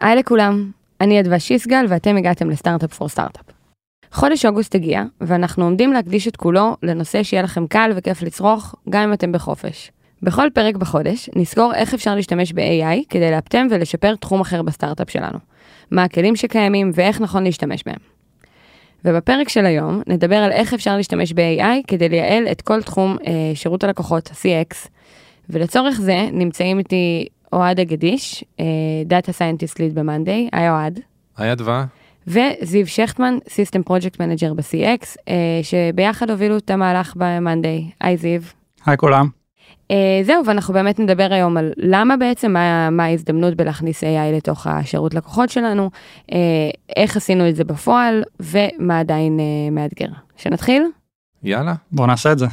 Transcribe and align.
היי 0.00 0.16
לכולם, 0.16 0.70
אני 1.00 1.20
אדווה 1.20 1.38
שיסגל 1.38 1.84
ואתם 1.88 2.16
הגעתם 2.16 2.50
לסטארט-אפ 2.50 2.94
פור 2.94 3.08
סטארט-אפ. 3.08 3.44
חודש 4.12 4.46
אוגוסט 4.46 4.74
הגיע, 4.74 5.02
ואנחנו 5.20 5.64
עומדים 5.64 5.92
להקדיש 5.92 6.28
את 6.28 6.36
כולו 6.36 6.76
לנושא 6.82 7.22
שיהיה 7.22 7.42
לכם 7.42 7.66
קל 7.66 7.90
וכיף 7.96 8.22
לצרוך, 8.22 8.74
גם 8.90 9.02
אם 9.02 9.12
אתם 9.12 9.32
בחופש. 9.32 9.90
בכל 10.22 10.48
פרק 10.54 10.76
בחודש 10.76 11.30
נסגור 11.36 11.74
איך 11.74 11.94
אפשר 11.94 12.14
להשתמש 12.14 12.52
ב-AI 12.52 13.04
כדי 13.08 13.30
לאפטם 13.30 13.66
ולשפר 13.70 14.14
תחום 14.16 14.40
אחר 14.40 14.62
בסטארט-אפ 14.62 15.10
שלנו. 15.10 15.38
מה 15.90 16.04
הכלים 16.04 16.36
שקיימים 16.36 16.90
ואיך 16.94 17.20
נכון 17.20 17.44
להשתמש 17.44 17.82
בהם. 17.86 17.98
ובפרק 19.04 19.48
של 19.48 19.66
היום 19.66 20.02
נדבר 20.06 20.36
על 20.36 20.52
איך 20.52 20.74
אפשר 20.74 20.96
להשתמש 20.96 21.32
ב-AI 21.32 21.82
כדי 21.86 22.08
לייעל 22.08 22.46
את 22.52 22.62
כל 22.62 22.82
תחום 22.82 23.16
אה, 23.26 23.32
שירות 23.54 23.84
הלקוחות, 23.84 24.30
ה-CX, 24.30 24.88
ולצורך 25.50 26.00
זה 26.00 26.28
נמצאים 26.32 26.78
איתי 26.78 27.26
אוהד 27.52 27.80
הגדיש, 27.80 28.44
data 29.06 29.32
scientist 29.32 29.78
lead 29.78 29.94
במאנדיי, 29.94 30.48
היי 30.52 30.70
אוהד. 30.70 31.00
היי 31.36 31.52
אדווה. 31.52 31.84
וזיו 32.26 32.86
שכטמן, 32.86 33.38
system 33.48 33.82
project 33.82 34.20
manager 34.20 34.54
ב-CX, 34.54 35.16
אה, 35.28 35.60
שביחד 35.62 36.30
הובילו 36.30 36.56
את 36.56 36.70
המהלך 36.70 37.14
במאנדיי. 37.16 37.90
היי 38.00 38.16
זיו. 38.16 38.40
היי 38.86 38.96
כולם. 38.96 39.28
Uh, 39.92 39.92
זהו, 40.22 40.46
ואנחנו 40.46 40.74
באמת 40.74 40.98
נדבר 40.98 41.28
היום 41.30 41.56
על 41.56 41.72
למה 41.76 42.16
בעצם, 42.16 42.52
מה, 42.52 42.90
מה 42.90 43.04
ההזדמנות 43.04 43.54
בלהכניס 43.54 44.04
AI 44.04 44.36
לתוך 44.36 44.66
השירות 44.66 45.14
לקוחות 45.14 45.50
שלנו, 45.50 45.90
איך 46.96 47.16
עשינו 47.16 47.48
את 47.48 47.56
זה 47.56 47.64
בפועל, 47.64 48.22
ומה 48.40 49.00
עדיין 49.00 49.40
מאתגר. 49.72 50.08
שנתחיל? 50.36 50.82
יאללה. 51.42 51.74
בואו 51.92 52.06
נעשה 52.06 52.32
את 52.32 52.38
זה. 52.38 52.46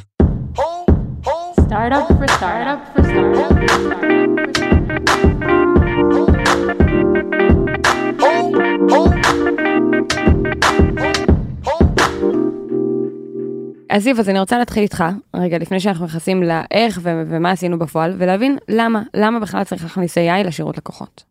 Startup 1.68 2.08
for 2.08 2.28
startup 2.38 2.80
for 2.94 3.04
startup 3.04 3.52
for 3.52 3.78
startup 3.78 4.00
for 4.00 4.68
אז 13.90 14.04
זיו, 14.04 14.20
אז 14.20 14.30
אני 14.30 14.40
רוצה 14.40 14.58
להתחיל 14.58 14.84
איתך, 14.84 15.04
רגע, 15.34 15.58
לפני 15.58 15.80
שאנחנו 15.80 16.06
נכנסים 16.06 16.44
לאיך 16.44 17.00
ו- 17.02 17.24
ומה 17.28 17.52
עשינו 17.52 17.80
בפועל, 17.80 18.14
ולהבין 18.18 18.58
למה, 18.70 19.02
למה 19.14 19.40
בכלל 19.40 19.64
צריך 19.64 19.84
להכניס 19.84 20.18
AI 20.18 20.48
לשירות 20.48 20.78
לקוחות. 20.78 21.24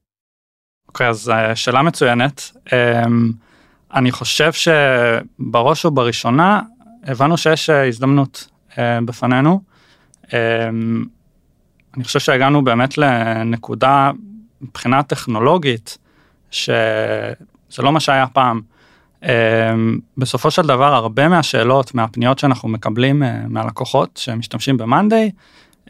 אוקיי, 0.88 1.08
אז 1.08 1.30
אה, 1.30 1.56
שאלה 1.56 1.82
מצוינת. 1.82 2.50
אמ, 2.72 3.30
אני 3.94 4.12
חושב 4.12 4.52
שבראש 4.52 5.84
ובראשונה 5.84 6.60
הבנו 7.04 7.36
שיש 7.36 7.70
אה, 7.70 7.88
הזדמנות 7.88 8.48
אה, 8.78 8.98
בפנינו. 9.04 9.75
אמ, 10.32 11.04
אני 11.96 12.04
חושב 12.04 12.18
שהגענו 12.18 12.64
באמת 12.64 12.98
לנקודה 12.98 14.10
מבחינה 14.60 15.02
טכנולוגית, 15.02 15.98
שזה 16.50 17.32
לא 17.78 17.92
מה 17.92 18.00
שהיה 18.00 18.26
פעם. 18.26 18.60
Um, 19.22 19.28
בסופו 20.18 20.50
של 20.50 20.62
דבר 20.62 20.94
הרבה 20.94 21.28
מהשאלות 21.28 21.94
מהפניות 21.94 22.38
שאנחנו 22.38 22.68
מקבלים 22.68 23.22
uh, 23.22 23.26
מהלקוחות 23.48 24.16
שמשתמשים 24.16 24.76
במאנדיי 24.76 25.30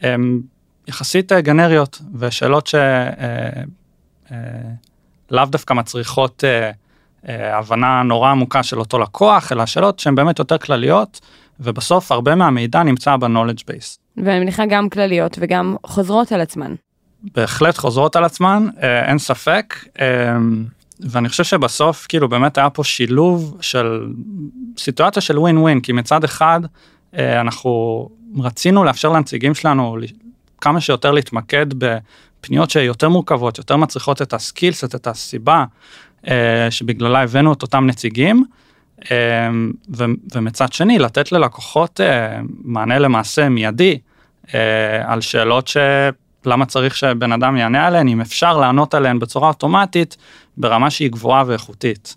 הם 0.00 0.40
יחסית 0.88 1.32
uh, 1.32 1.40
גנריות 1.40 2.02
ושאלות 2.18 2.66
שלאו 2.66 2.82
uh, 5.30 5.46
דווקא 5.46 5.74
מצריכות 5.74 6.44
הבנה 7.28 8.02
נורא 8.02 8.30
עמוקה 8.30 8.62
של 8.62 8.78
אותו 8.78 8.98
לקוח 8.98 9.52
אלא 9.52 9.66
שאלות 9.66 9.98
שהן 9.98 10.14
באמת 10.14 10.38
יותר 10.38 10.58
כלליות 10.58 11.20
ובסוף 11.60 12.12
הרבה 12.12 12.34
מהמידע 12.34 12.82
נמצא 12.82 13.16
ב-knowledge 13.16 13.62
base. 13.70 13.98
ואני 14.16 14.40
מניחה 14.40 14.66
גם 14.66 14.88
כלליות 14.88 15.36
וגם 15.40 15.76
חוזרות 15.86 16.32
על 16.32 16.40
עצמן. 16.40 16.74
בהחלט 17.34 17.78
חוזרות 17.78 18.16
על 18.16 18.24
עצמן 18.24 18.66
uh, 18.74 18.80
אין 18.82 19.18
ספק. 19.18 19.74
Uh, 19.88 20.00
ואני 21.00 21.28
חושב 21.28 21.44
שבסוף 21.44 22.06
כאילו 22.08 22.28
באמת 22.28 22.58
היה 22.58 22.70
פה 22.70 22.84
שילוב 22.84 23.56
של 23.60 24.12
סיטואציה 24.78 25.22
של 25.22 25.38
ווין 25.38 25.58
ווין 25.58 25.80
כי 25.80 25.92
מצד 25.92 26.24
אחד 26.24 26.60
אה, 27.18 27.40
אנחנו 27.40 28.08
רצינו 28.38 28.84
לאפשר 28.84 29.08
לנציגים 29.08 29.54
שלנו 29.54 29.96
כמה 30.60 30.80
שיותר 30.80 31.12
להתמקד 31.12 31.66
בפניות 31.78 32.70
שיותר 32.70 33.08
מורכבות 33.08 33.58
יותר 33.58 33.76
מצריכות 33.76 34.22
את 34.22 34.32
הסקילסט 34.32 34.94
את 34.94 35.06
הסיבה 35.06 35.58
אה, 35.58 35.64
שבגללה 36.70 37.22
הבאנו 37.22 37.52
את 37.52 37.62
אותם 37.62 37.86
נציגים. 37.86 38.44
אה, 39.10 39.48
ומצד 40.34 40.72
שני 40.72 40.98
לתת 40.98 41.32
ללקוחות 41.32 42.00
מענה 42.64 42.98
למעשה 42.98 43.48
מיידי 43.48 43.98
על 45.04 45.20
שאלות 45.20 45.68
ש... 45.68 45.76
למה 46.46 46.66
צריך 46.66 46.96
שבן 46.96 47.32
אדם 47.32 47.56
יענה 47.56 47.86
עליהן 47.86 48.08
אם 48.08 48.20
אפשר 48.20 48.58
לענות 48.58 48.94
עליהן 48.94 49.18
בצורה 49.18 49.48
אוטומטית 49.48 50.16
ברמה 50.56 50.90
שהיא 50.90 51.10
גבוהה 51.10 51.44
ואיכותית. 51.46 52.16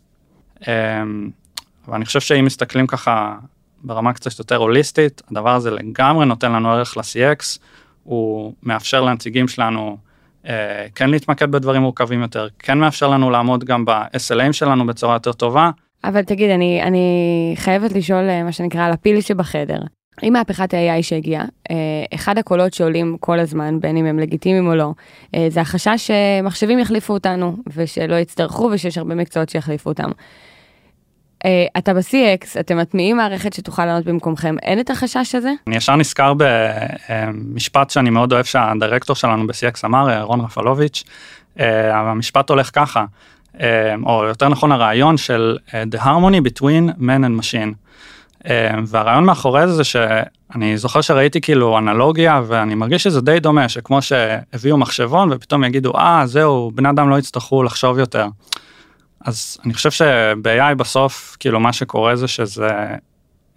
ואני 1.88 2.06
חושב 2.06 2.20
שאם 2.20 2.46
מסתכלים 2.46 2.88
ככה 2.88 3.36
ברמה 3.84 4.14
קצת 4.14 4.40
יותר 4.40 4.56
הוליסטית, 4.56 5.22
הדבר 5.32 5.56
הזה 5.56 5.72
לגמרי 5.72 6.26
נותן 6.26 6.52
לנו 6.52 6.72
ערך 6.72 6.98
ל-CX, 6.98 7.60
הוא 8.04 8.54
מאפשר 8.64 9.02
לנציגים 9.02 9.48
שלנו 9.48 9.98
אה, 9.98 10.09
כן 10.96 11.10
להתמקד 11.10 11.52
בדברים 11.52 11.82
מורכבים 11.82 12.22
יותר, 12.22 12.48
כן 12.60 12.78
מאפשר 12.78 13.08
לנו 13.08 13.30
לעמוד 13.30 13.64
גם 13.64 13.86
ב-SLAים 13.86 14.54
שלנו 14.54 14.86
בצורה 14.86 15.16
יותר 15.16 15.34
טובה. 15.34 15.72
אבל 16.04 16.22
תגיד, 16.22 16.50
אני, 16.50 16.84
אני 16.84 17.54
חייבת 17.56 17.92
לשאול 17.92 18.30
אה, 18.30 18.44
מה 18.44 18.52
שנקרא 18.52 18.86
על 18.86 18.92
הפיל 18.92 19.22
שבחדר. 19.22 19.80
עם 20.22 20.34
מהפכת 20.34 20.74
ה-AI 20.74 21.04
שהגיעה, 21.04 21.46
אה, 21.72 21.76
אחד 22.14 22.38
הקולות 22.38 22.74
שעולים 22.74 23.18
כל 23.20 23.40
הזמן, 23.40 23.80
בין 23.80 23.98
אם 23.98 24.06
הם 24.06 24.20
לגיטימיים 24.20 24.68
או 24.68 24.76
לא, 24.76 24.92
אה, 25.36 25.48
זה 25.50 25.62
החשש 25.62 26.12
שמחשבים 26.12 26.80
יחליפו 26.80 27.14
אותנו, 27.14 27.56
ושלא 27.76 28.16
יצטרכו, 28.16 28.70
ושיש 28.74 28.98
הרבה 28.98 29.16
מקצועות 29.16 29.50
שיחליפו 29.50 29.90
אותם. 29.90 30.12
אה, 31.46 31.66
אתה 31.78 31.94
ב-CX, 31.94 32.60
אתם 32.60 32.78
מטמיעים 32.78 33.18
מערכת 33.18 33.54
שתוכל 33.54 33.86
לענות 33.86 34.06
במקומכם, 34.06 34.56
אין 34.62 34.80
את 34.80 34.90
החשש 34.90 35.36
הזה? 35.36 35.54
אני 35.68 35.76
ישר 35.76 35.96
נזכר 35.96 36.34
במשפט 36.38 37.90
שאני 37.90 38.10
מאוד 38.10 38.34
אוהב 38.34 38.46
שהדירקטור 38.46 39.16
שלנו 39.16 39.48
ב-CX 39.48 39.80
אמר, 39.86 40.22
רון 40.22 40.42
רפלוביץ', 40.42 41.04
המשפט 41.92 42.50
הולך 42.50 42.70
ככה, 42.74 43.06
או 44.06 44.24
יותר 44.28 44.50
נכון 44.50 44.72
הרעיון 44.72 45.18
של 45.18 45.58
The 45.72 46.00
harmony 46.00 46.60
between 46.60 47.00
man 47.00 47.24
and 47.24 47.42
machine. 47.42 47.74
והרעיון 48.88 49.26
מאחורי 49.26 49.68
זה 49.68 49.84
שאני 49.84 50.78
זוכר 50.78 51.02
שראיתי 51.02 51.42
כאילו 51.42 51.78
אנלוגיה 51.78 52.42
ואני 52.48 52.76
מרגיש 52.76 53.04
שזה 53.04 53.22
די 53.22 53.40
דומה 53.40 53.70
שכמו 53.70 54.02
שהביאו 54.02 54.78
מחשבון 54.78 55.30
ופתאום 55.32 55.64
יגידו 55.64 55.98
אה 55.98 56.22
זהו 56.26 56.72
בני 56.76 56.90
אדם 56.90 57.10
לא 57.10 57.20
יצטרכו 57.20 57.64
לחשוב 57.64 58.00
יותר. 58.00 58.28
אז 59.26 59.58
אני 59.66 59.74
חושב 59.74 59.92
שב-AI 59.92 60.76
בסוף 60.76 61.38
כאילו 61.40 61.60
מה 61.60 61.74
שקורה 61.74 62.16
זה 62.16 62.28
שזה 62.28 62.70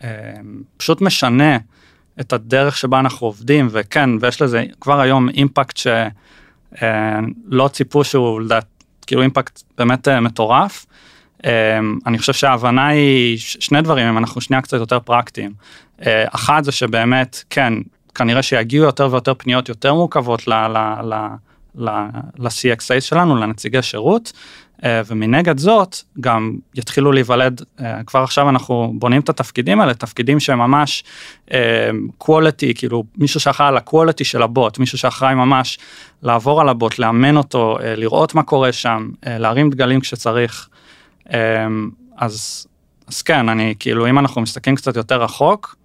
אה, 0.05 0.35
פשוט 0.77 1.01
משנה 1.01 1.59
את 2.21 2.33
הדרך 2.33 2.77
שבה 2.77 3.01
אנחנו 3.01 3.27
עובדים 3.27 3.69
וכן 3.71 4.11
ויש 4.21 4.43
לזה 4.43 4.65
כבר 4.81 5.01
היום 5.01 5.29
אימפקט 5.29 5.77
שלא 5.77 6.03
אה, 7.63 7.69
ציפו 7.69 8.05
שהוא 8.05 8.41
לדעת 8.41 8.67
כאילו 9.07 9.23
אימפקט 9.23 9.63
באמת 9.79 10.09
אה, 10.09 10.21
מטורף. 10.21 10.87
אמ, 11.45 11.99
אני 12.07 12.19
חושב 12.19 12.33
שההבנה 12.33 12.87
היא 12.87 13.39
שני 13.39 13.83
דברים 13.83 14.07
אם 14.07 14.19
אנחנו 14.19 14.41
שנייה 14.41 14.63
קצת 14.63 14.77
יותר 14.77 15.01
פרקטיים. 15.01 15.53
אה, 16.07 16.25
אחת 16.35 16.65
זה 16.65 16.73
שבאמת 16.73 17.45
כן 17.51 17.75
כנראה 18.15 18.43
שיגיעו 18.43 18.85
יותר 18.85 19.09
ויותר 19.11 19.35
פניות 19.35 19.69
יותר 19.69 19.95
מורכבות 19.95 20.49
ל-CXA 21.75 23.01
שלנו 23.01 23.37
לנציגי 23.37 23.83
שירות 23.83 24.33
אה, 24.37 24.39
ומנגד 24.85 25.59
זאת 25.59 25.97
גם 26.21 26.57
יתחילו 26.75 27.13
להיוולד 27.13 27.63
אה, 27.81 28.05
כבר 28.05 28.21
עכשיו 28.21 28.49
אנחנו 28.49 28.93
בונים 28.99 29.21
את 29.21 29.29
התפקידים 29.29 29.81
האלה 29.81 29.95
תפקידים 29.95 30.41
שממש 30.41 31.05
quality 32.25 32.75
כאילו 32.75 33.05
מישהו 33.17 33.41
שאחראי 33.41 33.69
על 33.69 33.77
ה-quality 33.77 34.25
של 34.25 34.43
הבוט 34.43 34.79
מישהו 34.79 34.99
שאחראי 34.99 35.35
ממש 35.35 35.79
לעבור 36.23 36.61
על 36.61 36.69
הבוט 36.69 36.99
לאמן 36.99 37.37
אותו 37.37 37.79
לראות 37.97 38.35
מה 38.35 38.43
קורה 38.43 38.73
שם 38.73 39.11
להרים 39.27 39.71
דגלים 39.71 40.01
כשצריך. 40.01 40.69
אז, 42.17 42.67
אז 43.07 43.23
כן, 43.23 43.49
אני 43.49 43.75
כאילו, 43.79 44.09
אם 44.09 44.19
אנחנו 44.19 44.41
מסתכלים 44.41 44.77
קצת 44.77 44.97
יותר 44.97 45.23
רחוק, 45.23 45.77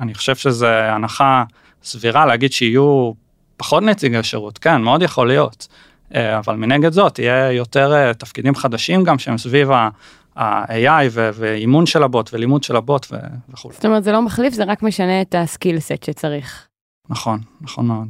אני 0.00 0.14
חושב 0.14 0.36
שזה 0.36 0.92
הנחה 0.92 1.44
סבירה 1.82 2.26
להגיד 2.26 2.52
שיהיו 2.52 3.12
פחות 3.56 3.82
נציגי 3.82 4.22
שירות, 4.22 4.58
כן, 4.58 4.82
מאוד 4.82 5.02
יכול 5.02 5.28
להיות. 5.28 5.68
אה, 6.14 6.38
אבל 6.38 6.56
מנגד 6.56 6.92
זאת, 6.92 7.18
יהיה 7.18 7.52
יותר 7.52 7.94
אה, 7.94 8.14
תפקידים 8.14 8.54
חדשים 8.54 9.04
גם 9.04 9.18
שהם 9.18 9.38
סביב 9.38 9.70
ה-AI 9.70 11.10
ואימון 11.14 11.86
של 11.86 12.02
הבוט 12.02 12.30
ולימוד 12.32 12.62
של 12.62 12.76
הבוט 12.76 13.06
וכו'. 13.48 13.72
זאת 13.72 13.84
אומרת, 13.84 14.04
זה 14.04 14.12
לא 14.12 14.22
מחליף, 14.22 14.54
זה 14.54 14.64
רק 14.64 14.82
משנה 14.82 15.22
את 15.22 15.34
הסקיל 15.38 15.80
סט 15.80 16.02
שצריך. 16.02 16.66
נכון, 17.08 17.38
נכון 17.60 17.86
מאוד. 17.86 18.08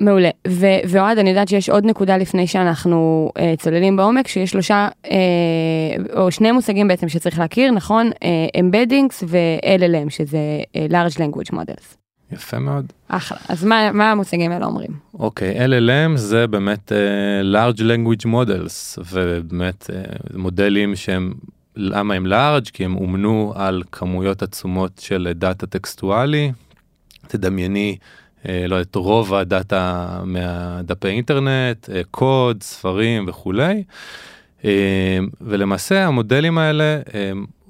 מעולה. 0.00 0.30
ואוהד, 0.88 1.18
אני 1.18 1.30
יודעת 1.30 1.48
שיש 1.48 1.70
עוד 1.70 1.84
נקודה 1.84 2.16
לפני 2.16 2.46
שאנחנו 2.46 3.30
uh, 3.38 3.60
צוללים 3.60 3.96
בעומק, 3.96 4.28
שיש 4.28 4.50
שלושה, 4.50 4.88
uh, 5.04 5.08
או 6.16 6.30
שני 6.30 6.52
מושגים 6.52 6.88
בעצם 6.88 7.08
שצריך 7.08 7.38
להכיר, 7.38 7.72
נכון? 7.72 8.10
Uh, 8.10 8.58
Embeddings 8.58 9.24
ו-LLM, 9.26 10.10
שזה 10.10 10.38
uh, 10.62 10.92
Large 10.92 11.16
Language 11.16 11.54
Models. 11.54 12.07
יפה 12.32 12.58
מאוד. 12.58 12.92
אחלה. 13.08 13.38
אז 13.48 13.64
מה, 13.64 13.92
מה 13.92 14.10
המושגים 14.12 14.50
האלה 14.50 14.66
אומרים? 14.66 14.90
אוקיי, 15.14 15.66
LLM 15.66 16.16
זה 16.16 16.46
באמת 16.46 16.92
uh, 16.92 17.54
large 17.54 17.80
language 17.80 18.26
models, 18.26 19.02
ובאמת 19.12 19.90
uh, 19.90 20.36
מודלים 20.38 20.96
שהם, 20.96 21.34
למה 21.76 22.14
הם 22.14 22.26
large? 22.26 22.70
כי 22.72 22.84
הם 22.84 22.96
אומנו 22.96 23.52
על 23.56 23.82
כמויות 23.92 24.42
עצומות 24.42 24.98
של 24.98 25.32
דאטה 25.34 25.66
טקסטואלי. 25.66 26.52
תדמייני, 27.26 27.96
uh, 28.42 28.48
לא 28.68 28.76
יודעת, 28.76 28.94
רוב 28.94 29.34
הדאטה 29.34 30.06
מהדפי 30.24 31.08
אינטרנט, 31.08 31.84
uh, 31.84 31.92
קוד, 32.10 32.62
ספרים 32.62 33.24
וכולי. 33.28 33.82
Uh, 34.62 34.64
ולמעשה 35.40 36.06
המודלים 36.06 36.58
האלה 36.58 37.00
uh, 37.06 37.12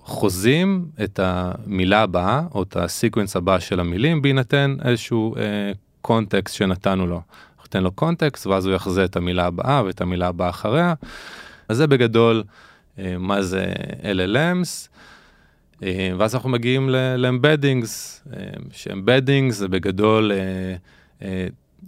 חוזים 0.09 0.87
את 1.05 1.21
המילה 1.23 2.03
הבאה 2.03 2.43
או 2.55 2.63
את 2.63 2.77
ה 2.77 2.83
sequence 2.83 3.37
הבא 3.37 3.59
של 3.59 3.81
המילים 3.81 4.23
בהינתן 4.23 4.77
איזשהו 4.85 5.35
קונטקסט 6.03 6.55
uh, 6.55 6.59
שנתנו 6.59 7.07
לו. 7.07 7.21
ניתן 7.63 7.83
לו 7.83 7.93
קונטקסט 7.93 8.47
ואז 8.47 8.67
הוא 8.67 8.75
יחזה 8.75 9.05
את 9.05 9.17
המילה 9.17 9.47
הבאה 9.47 9.85
ואת 9.85 10.01
המילה 10.01 10.29
הבאה 10.29 10.51
אחריה. 10.51 10.95
אז 11.69 11.77
זה 11.77 11.87
בגדול 11.87 12.45
uh, 12.97 13.01
מה 13.19 13.43
זה 13.43 13.73
LLMs. 14.03 14.89
Uh, 15.75 15.85
ואז 16.19 16.35
אנחנו 16.35 16.51
מגיעים 16.51 16.91
לאמבדינגס, 17.17 18.25
uh, 18.27 18.35
שאמבדינגס 18.73 19.57
זה 19.57 19.69
בגדול 19.69 20.33
uh, 20.33 21.23
uh, 21.23 21.25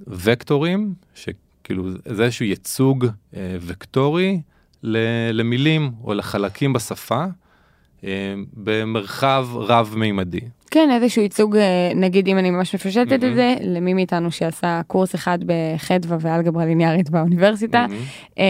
וקטורים, 0.07 0.95
שכאילו 1.15 1.91
זה 1.91 2.25
איזשהו 2.25 2.45
ייצוג 2.45 3.05
uh, 3.05 3.37
וקטורי 3.61 4.41
למילים 5.33 5.93
או 6.05 6.15
לחלקים 6.15 6.73
בשפה. 6.73 7.25
אה, 8.05 8.35
במרחב 8.55 9.47
רב-מימדי. 9.55 10.41
כן, 10.71 10.91
איזשהו 10.93 11.23
ייצוג, 11.23 11.57
אה, 11.57 11.93
נגיד 11.95 12.29
אם 12.29 12.39
אני 12.39 12.51
ממש 12.51 12.75
מפשטת 12.75 13.11
mm-hmm. 13.11 13.15
את 13.15 13.35
זה, 13.35 13.55
למי 13.61 13.95
מאיתנו 13.95 14.31
שעשה 14.31 14.81
קורס 14.87 15.15
אחד 15.15 15.39
בחדווה 15.47 16.17
ואלגברה 16.21 16.65
ליניארית 16.65 17.11
באוניברסיטה, 17.11 17.87
mm-hmm. 17.89 18.41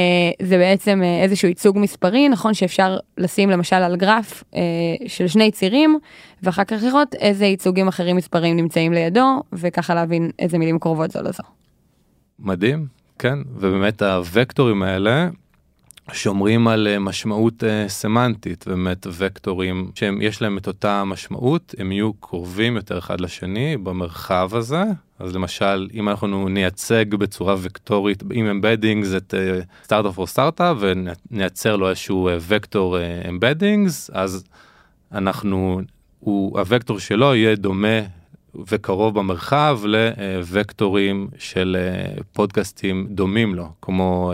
זה 0.43 0.59
בעצם 0.59 1.03
איזשהו 1.23 1.49
ייצוג 1.49 1.79
מספרי, 1.79 2.29
נכון 2.29 2.55
שאפשר 2.55 2.97
לשים 3.19 3.51
למשל 3.51 3.77
על 3.77 3.97
גרף 3.97 4.45
של 5.07 5.27
שני 5.27 5.51
צירים, 5.51 5.99
ואחר 6.43 6.65
כך 6.65 6.83
לראות 6.83 7.15
איזה 7.15 7.47
ייצוגים 7.47 7.89
אחרים 7.89 8.17
מספריים 8.17 8.57
נמצאים 8.57 8.93
לידו, 8.93 9.43
וככה 9.53 9.95
להבין 9.95 10.31
איזה 10.39 10.59
מילים 10.59 10.79
קרובות 10.79 11.11
זו 11.11 11.23
לזו. 11.23 11.43
מדהים, 12.39 12.87
כן, 13.19 13.39
ובאמת 13.57 14.03
הוקטורים 14.03 14.83
האלה 14.83 15.29
שומרים 16.13 16.69
על 16.69 16.89
אה, 16.89 16.99
משמעות 16.99 17.63
uh, 17.63 17.89
סמנטית, 17.89 18.65
באמת 18.69 19.07
וקטורים 19.19 19.91
שיש 19.95 20.43
להם 20.43 20.59
את 20.59 20.67
אותה 20.67 21.05
משמעות, 21.05 21.75
הם 21.79 21.93
יהיו 21.93 22.13
קרובים 22.13 22.77
יותר 22.77 22.99
אחד 22.99 23.21
לשני 23.21 23.77
במרחב 23.77 24.51
הזה. 24.53 24.83
אז 25.19 25.35
למשל, 25.35 25.89
אם 25.95 26.09
אנחנו 26.09 26.49
נייצג 26.49 27.15
בצורה 27.15 27.57
וקטורית 27.59 28.23
עם 28.33 28.47
embeddings 28.47 29.15
את 29.17 29.35
Startup 29.85 30.19
for 30.19 30.27
Startup 30.27 30.77
ונייצר 30.81 31.77
לו 31.77 31.89
איזשהו 31.89 32.29
וקטור 32.41 32.97
embeddings, 33.29 34.11
אז 34.13 34.45
אנחנו, 35.13 35.81
הוא, 36.21 36.59
הוקטור 36.59 36.99
שלו 36.99 37.35
יהיה 37.35 37.57
דומה 37.57 38.01
וקרוב 38.55 39.19
במרחב 39.19 39.81
לווקטורים 39.85 41.29
של 41.39 41.77
אה, 41.81 42.23
פודקאסטים 42.33 43.07
דומים 43.11 43.55
לו, 43.55 43.69
כמו 43.83 44.33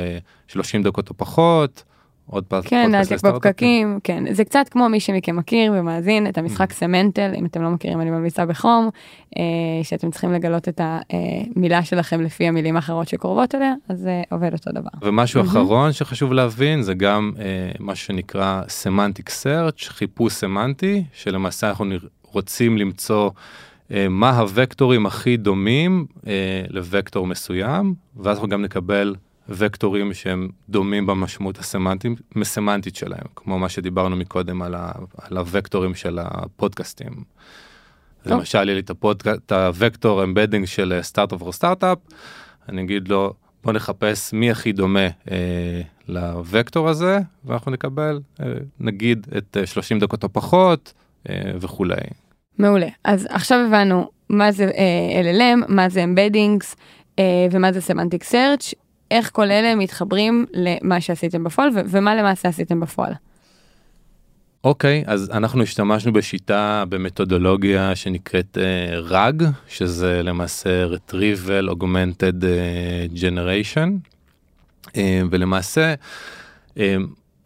30 0.49 0.81
אה, 0.81 0.87
דקות 0.87 1.09
או 1.09 1.15
פחות, 1.17 1.85
עוד 2.31 2.45
פעם. 2.45 2.63
כן, 2.63 2.91
להעתיק 2.91 3.25
בפקקים, 3.25 3.99
כן. 4.05 4.35
זה 4.35 4.45
קצת 4.45 4.69
כמו 4.71 4.89
מי 4.89 5.01
שמכם 5.01 5.37
מכיר 5.37 5.73
ומאזין 5.77 6.27
את 6.27 6.39
המשחק 6.39 6.71
mm. 6.71 6.75
סמנטל, 6.75 7.33
אם 7.37 7.47
אתם 7.47 7.63
לא 7.63 7.71
מכירים 7.71 8.01
אני 8.01 8.11
ממליצה 8.11 8.47
בחום, 8.47 8.91
אה, 9.39 9.43
שאתם 9.83 10.11
צריכים 10.11 10.33
לגלות 10.33 10.69
את 10.69 10.81
המילה 10.81 11.85
שלכם 11.85 12.21
לפי 12.21 12.49
המילים 12.49 12.77
האחרות 12.77 13.09
שקרובות 13.09 13.55
אליה, 13.55 13.75
אז 13.89 13.99
זה 13.99 14.23
עובד 14.31 14.53
אותו 14.53 14.71
דבר. 14.71 14.91
ומשהו 15.03 15.43
אחרון 15.43 15.93
שחשוב 15.93 16.33
להבין 16.33 16.83
זה 16.83 16.95
גם 16.95 17.33
מה 17.79 17.95
שנקרא 17.95 18.63
סמנטיק 18.69 19.29
סרצ', 19.29 19.89
חיפוש 19.89 20.33
סמנטי, 20.33 21.05
שלמעשה 21.13 21.69
אנחנו 21.69 21.85
רוצים 22.23 22.79
למצוא 22.79 23.31
מה 24.11 24.39
הוקטורים 24.39 25.07
הכי 25.07 25.37
דומים 25.37 26.07
אה, 26.27 26.63
לוקטור 26.71 27.27
מסוים, 27.27 27.95
ואז 28.17 28.37
אנחנו 28.37 28.49
גם 28.49 28.63
נקבל 28.63 29.15
וקטורים 29.49 30.15
שהם 30.15 30.49
דומים 30.69 31.07
במשמעות 31.07 31.59
הסמנטית 31.59 32.97
שלהם, 32.97 33.27
כמו 33.37 33.59
מה 33.59 33.69
שדיברנו 33.69 34.17
מקודם 34.17 34.63
על, 34.63 34.75
ה, 34.75 34.93
על 35.19 35.37
הוקטורים 35.37 35.95
של 35.95 36.19
הפודקאסטים. 36.23 37.13
טוב. 38.23 38.33
למשל, 38.33 38.59
יהיה 38.59 38.75
לי 38.75 38.81
את, 38.81 38.91
הפודק... 38.91 39.27
את 39.27 39.53
הוקטור 39.53 40.25
embedding 40.25 40.65
של 40.65 40.99
Startup 41.03 41.43
for 41.43 41.53
Startup, 41.53 41.99
אני 42.69 42.83
אגיד 42.83 43.09
לו, 43.09 43.35
בוא 43.65 43.73
נחפש 43.73 44.33
מי 44.33 44.51
הכי 44.51 44.73
דומה 44.73 45.09
אה, 45.31 45.81
לוקטור 46.09 46.89
הזה, 46.89 47.19
ואנחנו 47.45 47.73
נקבל, 47.73 48.21
אה, 48.41 48.47
נגיד, 48.81 49.27
את 49.37 49.57
30 49.65 49.99
דקות 49.99 50.25
או 50.25 50.33
פחות 50.33 50.93
אה, 51.29 51.53
וכולי. 51.61 51.97
מעולה. 52.59 52.89
אז 53.05 53.27
עכשיו 53.31 53.59
הבנו 53.67 54.11
מה 54.29 54.53
זה 54.53 54.71
uh, 54.71 55.25
LLM, 55.25 55.73
מה 55.75 55.89
זה 55.89 56.05
Embeddings 56.05 56.75
uh, 57.17 57.21
ומה 57.51 57.73
זה 57.73 57.93
Semantic 57.93 58.33
Search, 58.33 58.73
איך 59.11 59.31
כל 59.33 59.51
אלה 59.51 59.75
מתחברים 59.75 60.47
למה 60.53 61.01
שעשיתם 61.01 61.45
בפועל 61.45 61.71
ומה 61.75 62.15
למעשה 62.15 62.49
עשיתם 62.49 62.81
בפועל. 62.81 63.13
אוקיי, 64.65 65.05
okay, 65.07 65.11
אז 65.11 65.31
אנחנו 65.31 65.63
השתמשנו 65.63 66.13
בשיטה, 66.13 66.85
במתודולוגיה 66.89 67.97
שנקראת 67.97 68.59
uh, 68.59 69.11
RAG, 69.11 69.45
שזה 69.69 70.23
למעשה 70.23 70.87
Retrieval 70.87 71.71
Augmented 71.71 72.43
uh, 72.43 73.17
Generation, 73.17 73.89
uh, 74.87 74.93
ולמעשה 75.31 75.95
uh, 76.75 76.79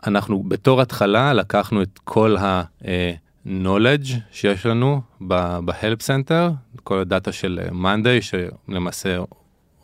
אנחנו 0.06 0.42
בתור 0.42 0.80
התחלה 0.80 1.32
לקחנו 1.32 1.82
את 1.82 1.98
כל 2.04 2.36
ה... 2.36 2.62
Uh, 2.82 2.86
knowledge 3.46 4.10
שיש 4.32 4.66
לנו 4.66 5.00
ב-Help 5.20 6.02
Center, 6.02 6.52
כל 6.84 6.98
הדאטה 6.98 7.32
של 7.32 7.60
מאנדיי 7.72 8.20
שלמעשה 8.22 9.18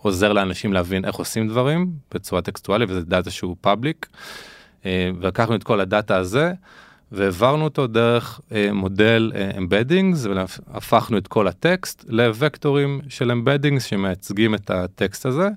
עוזר 0.02 0.32
לאנשים 0.32 0.72
להבין 0.72 1.04
איך 1.04 1.14
עושים 1.14 1.48
דברים 1.48 1.90
בצורה 2.14 2.42
טקסטואלית 2.42 2.90
וזה 2.90 3.04
דאטה 3.04 3.30
שהוא 3.30 3.56
public. 3.60 4.06
אה, 4.86 5.10
ולקחנו 5.20 5.54
את 5.54 5.64
כל 5.64 5.80
הדאטה 5.80 6.16
הזה 6.16 6.52
והעברנו 7.12 7.64
אותו 7.64 7.86
דרך 7.86 8.40
אה, 8.52 8.72
מודל 8.72 9.32
embeddings 9.58 10.26
אה, 10.26 10.32
והפכנו 10.68 11.18
את 11.18 11.28
כל 11.28 11.48
הטקסט 11.48 12.04
לווקטורים 12.08 13.00
של 13.08 13.30
embeddings 13.30 13.84
שמייצגים 13.84 14.54
את 14.54 14.70
הטקסט 14.70 15.26
הזה 15.26 15.48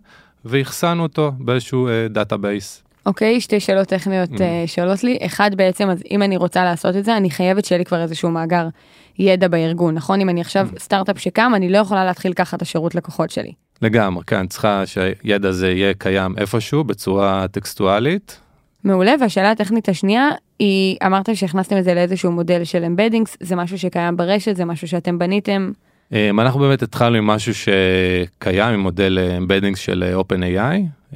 ואחסנו 0.45 1.03
אותו 1.03 1.31
באיזשהו 1.39 1.89
database. 2.09 2.83
אוקיי, 3.09 3.37
אוקיי, 3.37 3.39
שתי 3.39 3.59
שאלות 3.59 3.87
טכניות 3.87 4.29
אממ. 4.29 4.35
אה, 4.35 4.41
שעולות 4.65 5.03
לי. 5.03 5.17
אחד 5.25 5.51
בעצם, 5.55 5.89
אז 5.89 6.03
אם 6.11 6.23
אני 6.23 6.37
רוצה 6.37 6.63
לעשות 6.63 6.95
את 6.95 7.05
זה, 7.05 7.17
אני 7.17 7.31
חייבת 7.31 7.65
שיהיה 7.65 7.79
לי 7.79 7.85
כבר 7.85 8.01
איזשהו 8.01 8.29
מאגר 8.29 8.67
ידע 9.19 9.47
בארגון, 9.47 9.95
נכון? 9.95 10.21
אם 10.21 10.29
אני 10.29 10.41
עכשיו 10.41 10.67
אממ. 10.73 10.79
סטארט-אפ 10.79 11.19
שקם, 11.19 11.51
אני 11.55 11.69
לא 11.69 11.77
יכולה 11.77 12.05
להתחיל 12.05 12.33
ככה 12.33 12.57
את 12.57 12.61
השירות 12.61 12.95
לקוחות 12.95 13.29
שלי. 13.29 13.51
לגמרי, 13.81 14.23
כן, 14.27 14.47
צריכה 14.47 14.85
שהידע 14.85 15.49
הזה 15.49 15.71
יהיה 15.71 15.93
קיים 15.93 16.35
איפשהו 16.37 16.83
בצורה 16.83 17.45
טקסטואלית. 17.51 18.39
מעולה, 18.83 19.13
והשאלה 19.21 19.51
הטכנית 19.51 19.89
השנייה 19.89 20.29
היא, 20.59 20.97
אמרת 21.05 21.35
שהכנסתם 21.35 21.77
את 21.77 21.83
זה 21.83 21.93
לאיזשהו 21.93 22.31
מודל 22.31 22.63
של 22.63 22.83
embeddings, 22.83 23.37
זה 23.39 23.55
משהו 23.55 23.79
שקיים 23.79 24.17
ברשת, 24.17 24.55
זה 24.55 24.65
משהו 24.65 24.87
שאתם 24.87 25.19
בניתם. 25.19 25.71
אממ, 26.11 26.13
אנחנו 26.31 26.59
באמת 26.59 26.81
התחלנו 26.81 27.17
עם 27.17 27.27
משהו 27.27 27.53
שקיים, 27.53 28.73
עם 28.73 28.79
מודל 28.79 29.19
embeddings 29.37 29.79
של 29.79 30.15
OpenAI. 30.19 31.15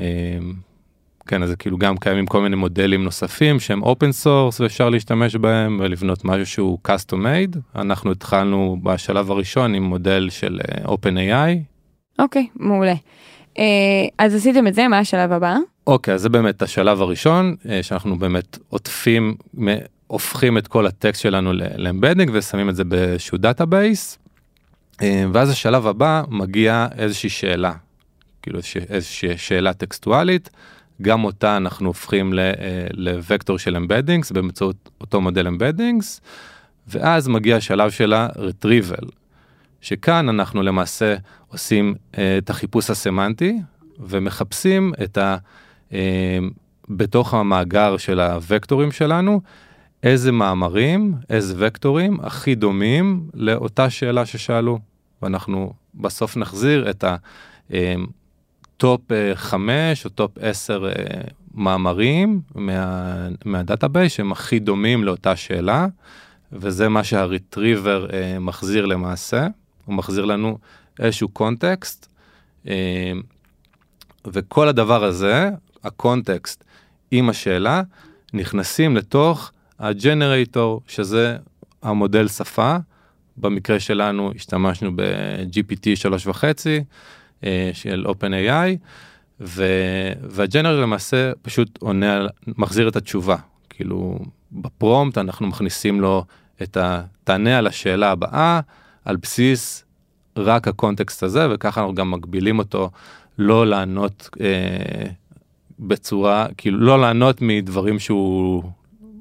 כן, 1.28 1.44
אז 1.44 1.56
כאילו 1.60 1.78
גם 1.78 1.98
קיימים 1.98 2.26
כל 2.26 2.42
מיני 2.42 2.56
מודלים 2.56 3.04
נוספים 3.04 3.60
שהם 3.60 3.84
open 3.84 4.12
source 4.12 4.60
ואפשר 4.60 4.90
להשתמש 4.90 5.36
בהם 5.36 5.80
ולבנות 5.84 6.26
משהו 6.26 6.46
שהוא 6.46 6.78
custom 6.88 7.16
made. 7.16 7.58
אנחנו 7.76 8.12
התחלנו 8.12 8.78
בשלב 8.84 9.32
הראשון 9.32 9.76
עם 9.76 9.84
מודל 9.84 10.28
של 10.32 10.60
אה, 10.64 10.88
OpenAI. 10.88 11.58
אוקיי, 12.20 12.48
אוקיי, 12.50 12.56
מעולה. 12.56 12.94
אה, 13.54 13.60
אז 14.18 14.36
עשיתם 14.36 14.68
את 14.68 14.74
זה, 14.74 14.88
מה 14.88 15.00
השלב 15.00 15.32
הבא? 15.32 15.56
אוקיי, 15.88 16.12
אוקיי, 16.12 16.16
אז 16.16 16.22
זה 16.22 16.30
באמת 16.30 16.62
השלב 16.62 17.02
הראשון, 17.02 17.56
אה, 17.64 17.68
שאנחנו 17.82 18.20
באמת 18.20 18.58
עוטפים, 18.70 19.36
הופכים 20.08 20.58
את 20.58 20.68
כל 20.68 20.88
הטקסט 20.88 21.22
שלנו 21.22 21.54
ל-embedding 21.78 22.30
ושמים 22.34 22.70
את 22.70 22.76
זה 22.76 22.84
באיזשהו 22.84 23.38
database. 23.38 24.18
אה, 24.94 25.04
ואז 25.34 25.50
השלב 25.50 25.88
הבא 25.88 26.24
מגיע 26.30 26.88
איזושהי 26.98 27.30
שאלה, 27.30 27.74
כאילו 28.42 28.60
איזושהי 28.90 29.38
שאלה 29.38 29.74
טקסטואלית. 29.74 30.50
גם 31.04 31.24
אותה 31.24 31.58
אנחנו 31.58 31.88
הופכים 31.88 32.40
אה, 32.40 32.54
לוקטור 32.94 33.60
של 33.60 33.76
embeddings 33.76 34.32
באמצעות 34.32 34.90
אותו 35.02 35.22
מודל 35.22 35.48
embeddings, 35.48 36.22
ואז 36.88 37.28
מגיע 37.28 37.56
השלב 37.56 37.92
של 37.92 38.14
ה-retrieval, 38.14 39.06
שכאן 39.82 40.30
אנחנו 40.30 40.64
למעשה 40.64 41.16
עושים 41.48 41.96
אה, 42.18 42.38
את 42.38 42.50
החיפוש 42.50 42.90
הסמנטי 42.90 43.60
ומחפשים 44.00 44.94
את 45.04 45.18
ה... 45.18 45.38
אה, 45.94 46.40
בתוך 46.90 47.34
המאגר 47.34 47.98
של 47.98 48.20
הוקטורים 48.20 48.92
שלנו, 48.92 49.42
איזה 50.04 50.32
מאמרים, 50.32 51.16
איזה 51.30 51.56
וקטורים 51.58 52.20
הכי 52.24 52.56
דומים 52.56 53.30
לאותה 53.34 53.90
שאלה 53.90 54.26
ששאלו. 54.26 54.80
ואנחנו 55.22 55.74
בסוף 55.96 56.38
נחזיר 56.38 56.90
את 56.90 57.04
ה-top 58.84 59.02
5 59.36 60.06
או 60.06 60.10
top 60.10 60.32
10 60.42 60.88
מאמרים 61.54 62.42
מה, 62.56 63.28
מה-database 63.46 64.14
שהם 64.14 64.32
הכי 64.32 64.60
דומים 64.60 65.04
לאותה 65.04 65.36
שאלה, 65.36 65.88
וזה 66.52 66.90
מה 66.90 67.04
שהריטריבר 67.04 68.08
אה, 68.14 68.40
מחזיר 68.40 68.86
למעשה, 68.86 69.48
הוא 69.86 69.96
מחזיר 69.96 70.26
לנו 70.26 70.58
איזשהו 71.00 71.30
קונטקסט, 71.30 72.08
אה, 72.68 73.12
וכל 74.28 74.68
הדבר 74.68 75.04
הזה, 75.04 75.50
הקונטקסט 75.84 76.64
עם 77.12 77.30
השאלה, 77.30 77.82
נכנסים 78.34 78.98
לתוך 78.98 79.52
הג'נרייטור, 79.80 80.82
שזה 80.88 81.38
המודל 81.84 82.28
שפה. 82.28 82.78
במקרה 83.38 83.80
שלנו 83.80 84.32
השתמשנו 84.36 84.92
ב-GPT 84.96 85.86
3.5 86.28 86.44
אה, 86.68 86.80
של 87.74 88.06
OpenAI, 88.08 88.78
והג'נרל 89.40 90.82
למעשה 90.82 91.32
פשוט 91.42 91.80
עונה, 91.82 92.28
מחזיר 92.48 92.88
את 92.88 92.96
התשובה. 92.96 93.36
כאילו 93.70 94.20
בפרומפט 94.52 95.18
אנחנו 95.18 95.48
מכניסים 95.48 96.02
לו 96.02 96.26
את 96.64 96.78
ה... 96.78 97.04
תענה 97.24 97.58
על 97.58 97.68
השאלה 97.68 98.12
הבאה 98.12 98.60
על 99.06 99.16
בסיס 99.16 99.86
רק 100.38 100.68
הקונטקסט 100.68 101.24
הזה, 101.24 101.48
וככה 101.52 101.82
אנחנו 101.82 101.96
גם 101.96 102.12
מגבילים 102.12 102.60
אותו 102.60 102.90
לא 103.38 103.68
לענות 103.68 104.30
אה, 104.42 105.10
בצורה, 105.80 106.48
כאילו 106.58 106.78
לא 106.78 107.02
לענות 107.02 107.38
מדברים 107.42 108.00
שהוא, 108.00 108.64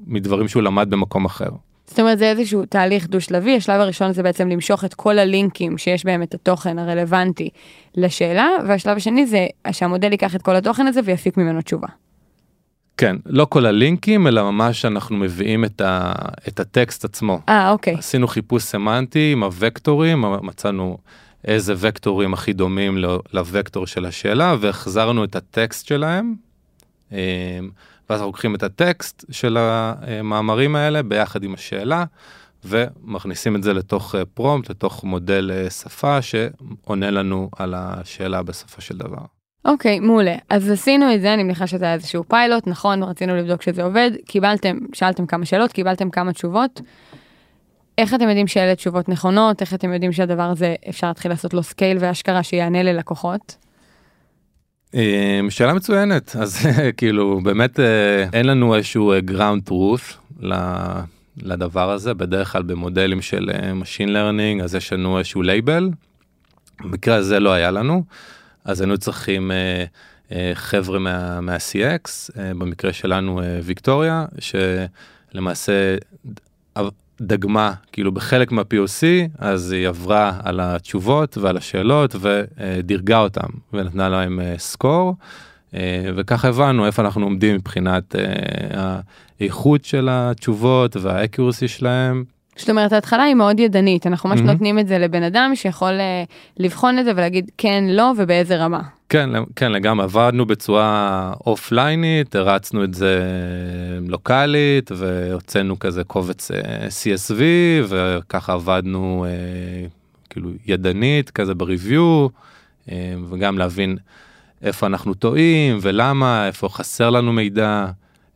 מדברים 0.07 0.47
שהוא 0.47 0.63
למד 0.63 0.89
במקום 0.89 1.25
אחר. 1.25 1.49
זאת 1.87 1.99
אומרת, 1.99 2.19
זה 2.19 2.29
איזשהו 2.29 2.65
תהליך 2.65 3.07
דו-שלבי, 3.07 3.55
השלב 3.55 3.81
הראשון 3.81 4.13
זה 4.13 4.23
בעצם 4.23 4.49
למשוך 4.49 4.85
את 4.85 4.93
כל 4.93 5.19
הלינקים 5.19 5.77
שיש 5.77 6.05
בהם 6.05 6.23
את 6.23 6.33
התוכן 6.33 6.79
הרלוונטי 6.79 7.49
לשאלה, 7.95 8.49
והשלב 8.67 8.97
השני 8.97 9.25
זה 9.25 9.47
שהמודל 9.71 10.11
ייקח 10.11 10.35
את 10.35 10.41
כל 10.41 10.55
התוכן 10.55 10.87
הזה 10.87 10.99
ויפיק 11.05 11.37
ממנו 11.37 11.61
תשובה. 11.61 11.87
כן, 12.97 13.15
לא 13.25 13.45
כל 13.45 13.65
הלינקים, 13.65 14.27
אלא 14.27 14.51
ממש 14.51 14.85
אנחנו 14.85 15.17
מביאים 15.17 15.65
את, 15.65 15.81
ה, 15.81 16.11
את 16.47 16.59
הטקסט 16.59 17.05
עצמו. 17.05 17.39
אה, 17.49 17.69
אוקיי. 17.69 17.95
עשינו 17.95 18.27
חיפוש 18.27 18.63
סמנטי 18.63 19.31
עם 19.31 19.43
הוקטורים, 19.43 20.25
מצאנו 20.41 20.97
איזה 21.47 21.73
וקטורים 21.77 22.33
הכי 22.33 22.53
דומים 22.53 22.97
ל- 22.97 23.17
לוקטור 23.33 23.87
של 23.87 24.05
השאלה, 24.05 24.55
והחזרנו 24.59 25.23
את 25.23 25.35
הטקסט 25.35 25.87
שלהם. 25.87 26.33
אה, 28.03 28.07
ואז 28.09 28.19
אנחנו 28.19 28.27
לוקחים 28.27 28.55
את 28.55 28.63
הטקסט 28.63 29.25
של 29.31 29.57
המאמרים 29.59 30.75
האלה 30.75 31.03
ביחד 31.03 31.43
עם 31.43 31.53
השאלה, 31.53 32.03
ומכניסים 32.65 33.55
את 33.55 33.63
זה 33.63 33.73
לתוך 33.73 34.15
אה, 34.15 34.25
פרומפט, 34.25 34.69
לתוך 34.69 35.03
מודל 35.03 35.51
אה, 35.53 35.69
שפה 35.69 36.21
שעונה 36.21 37.11
לנו 37.11 37.49
על 37.57 37.73
השאלה 37.77 38.43
בסופו 38.43 38.81
של 38.81 38.97
דבר. 38.97 39.25
אוקיי, 39.65 39.99
מעולה. 39.99 40.35
אז 40.49 40.71
עשינו 40.71 41.13
את 41.13 41.21
זה, 41.21 41.33
אני 41.33 41.43
מניחה 41.43 41.67
שזה 41.67 41.85
היה 41.85 41.93
איזשהו 41.93 42.23
פיילוט, 42.27 42.67
נכון, 42.67 43.03
רצינו 43.03 43.35
לבדוק 43.35 43.61
שזה 43.61 43.83
עובד, 43.83 44.11
קיבלתם, 44.25 44.77
שאלתם 44.93 45.25
כמה 45.25 45.45
שאלות, 45.45 45.71
קיבלתם 45.71 46.09
כמה 46.09 46.33
תשובות. 46.33 46.81
איך 47.97 48.13
אתם 48.13 48.27
יודעים 48.27 48.47
שאלה 48.47 48.75
תשובות 48.75 49.09
נכונות? 49.09 49.61
איך 49.61 49.73
אתם 49.73 49.93
יודעים 49.93 50.11
שהדבר 50.11 50.43
הזה, 50.43 50.75
אפשר 50.89 51.07
להתחיל 51.07 51.31
לעשות 51.31 51.53
לו 51.53 51.63
scale 51.63 51.97
והשקה 51.99 52.43
שיענה 52.43 52.83
ללקוחות? 52.83 53.62
אה, 54.95 55.39
שאלה 55.49 55.73
מצוינת, 55.73 56.35
אז 56.35 56.57
כאילו 56.97 57.41
באמת 57.43 57.79
אה, 57.79 58.25
אין 58.33 58.45
לנו 58.45 58.75
איזשהו 58.75 59.11
אה, 59.11 59.19
ground 59.27 59.69
truth 59.69 60.41
לדבר 61.37 61.91
הזה, 61.91 62.13
בדרך 62.13 62.51
כלל 62.51 62.61
במודלים 62.61 63.21
של 63.21 63.49
אה, 63.53 63.71
Machine 63.81 64.09
Learning 64.09 64.63
אז 64.63 64.75
יש 64.75 64.93
לנו 64.93 65.17
איזשהו 65.17 65.41
לייבל, 65.41 65.89
במקרה 66.79 67.15
הזה 67.15 67.39
לא 67.39 67.51
היה 67.51 67.71
לנו, 67.71 68.03
אז 68.65 68.81
היינו 68.81 68.97
צריכים 68.97 69.51
חבר'ה 70.53 70.99
מה, 70.99 71.41
מה-CX, 71.41 72.31
במקרה 72.35 72.93
שלנו 72.93 73.41
ויקטוריה, 73.63 74.25
שלמעשה 74.39 75.95
דגמה 77.23 77.73
כאילו 77.91 78.11
בחלק 78.11 78.51
מה-POC, 78.51 79.03
אז 79.39 79.71
היא 79.71 79.87
עברה 79.87 80.33
על 80.43 80.59
התשובות 80.59 81.37
ועל 81.37 81.57
השאלות 81.57 82.15
ודירגה 82.19 83.19
אותם 83.19 83.49
ונתנה 83.73 84.09
להם 84.09 84.39
אה, 84.39 84.55
סקור, 84.57 85.15
אה, 85.75 86.05
וככה 86.15 86.47
הבנו 86.47 86.85
איפה 86.85 87.01
אנחנו 87.01 87.23
עומדים 87.23 87.55
מבחינת 87.55 88.15
אה, 88.15 88.99
האיכות 89.39 89.85
של 89.85 90.07
התשובות 90.11 90.95
והאקיורסי 90.95 91.67
שלהם. 91.67 92.23
זאת 92.55 92.69
אומרת, 92.69 92.93
ההתחלה 92.93 93.23
היא 93.23 93.35
מאוד 93.35 93.59
ידנית, 93.59 94.07
אנחנו 94.07 94.29
ממש 94.29 94.39
מהמם. 94.39 94.51
נותנים 94.51 94.79
את 94.79 94.87
זה 94.87 94.99
לבן 94.99 95.23
אדם 95.23 95.51
שיכול 95.55 95.99
אה, 95.99 96.23
לבחון 96.57 96.99
את 96.99 97.05
זה 97.05 97.11
ולהגיד 97.15 97.51
כן, 97.57 97.83
לא 97.87 98.13
ובאיזה 98.17 98.57
רמה. 98.57 98.81
כן, 99.13 99.29
כן 99.55 99.71
לגמרי, 99.71 100.03
עבדנו 100.03 100.45
בצורה 100.45 101.33
אופליינית, 101.45 102.35
הרצנו 102.35 102.83
את 102.83 102.93
זה 102.93 103.21
לוקאלית 104.07 104.91
והוצאנו 104.95 105.79
כזה 105.79 106.03
קובץ 106.03 106.51
אה, 106.51 106.87
CSV 106.87 107.41
וככה 107.87 108.53
עבדנו 108.53 109.25
אה, 109.27 109.87
כאילו 110.29 110.49
ידנית 110.65 111.29
כזה 111.29 111.53
בריוויו 111.53 112.27
אה, 112.91 113.13
וגם 113.29 113.57
להבין 113.57 113.97
איפה 114.61 114.87
אנחנו 114.87 115.13
טועים 115.13 115.77
ולמה, 115.81 116.47
איפה 116.47 116.69
חסר 116.69 117.09
לנו 117.09 117.33
מידע, 117.33 117.85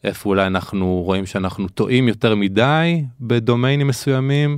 איפה 0.03 0.29
אולי 0.29 0.47
אנחנו 0.47 1.01
רואים 1.05 1.25
שאנחנו 1.25 1.67
טועים 1.67 2.07
יותר 2.07 2.35
מדי 2.35 3.03
בדומיינים 3.21 3.87
מסוימים. 3.87 4.57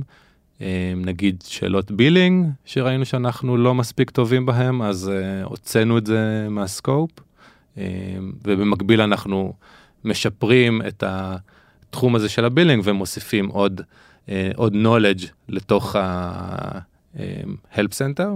אה, 0.60 0.92
נגיד 0.96 1.42
שאלות 1.46 1.90
billing 1.90 2.48
שראינו 2.64 3.04
שאנחנו 3.04 3.56
לא 3.56 3.74
מספיק 3.74 4.10
טובים 4.10 4.46
בהם 4.46 4.82
אז 4.82 5.08
אה, 5.08 5.44
הוצאנו 5.44 5.98
את 5.98 6.06
זה 6.06 6.46
מה-scope 6.50 7.10
אה, 7.78 7.84
ובמקביל 8.44 9.00
אנחנו 9.00 9.52
משפרים 10.04 10.82
את 10.88 11.04
התחום 11.06 12.16
הזה 12.16 12.28
של 12.28 12.44
ה-billing 12.44 12.82
ומוסיפים 12.84 13.48
עוד 13.48 13.80
אה, 14.28 14.50
עוד 14.56 14.74
knowledge 14.74 15.26
לתוך 15.48 15.96
ה-help 15.96 17.18
center 17.92 18.28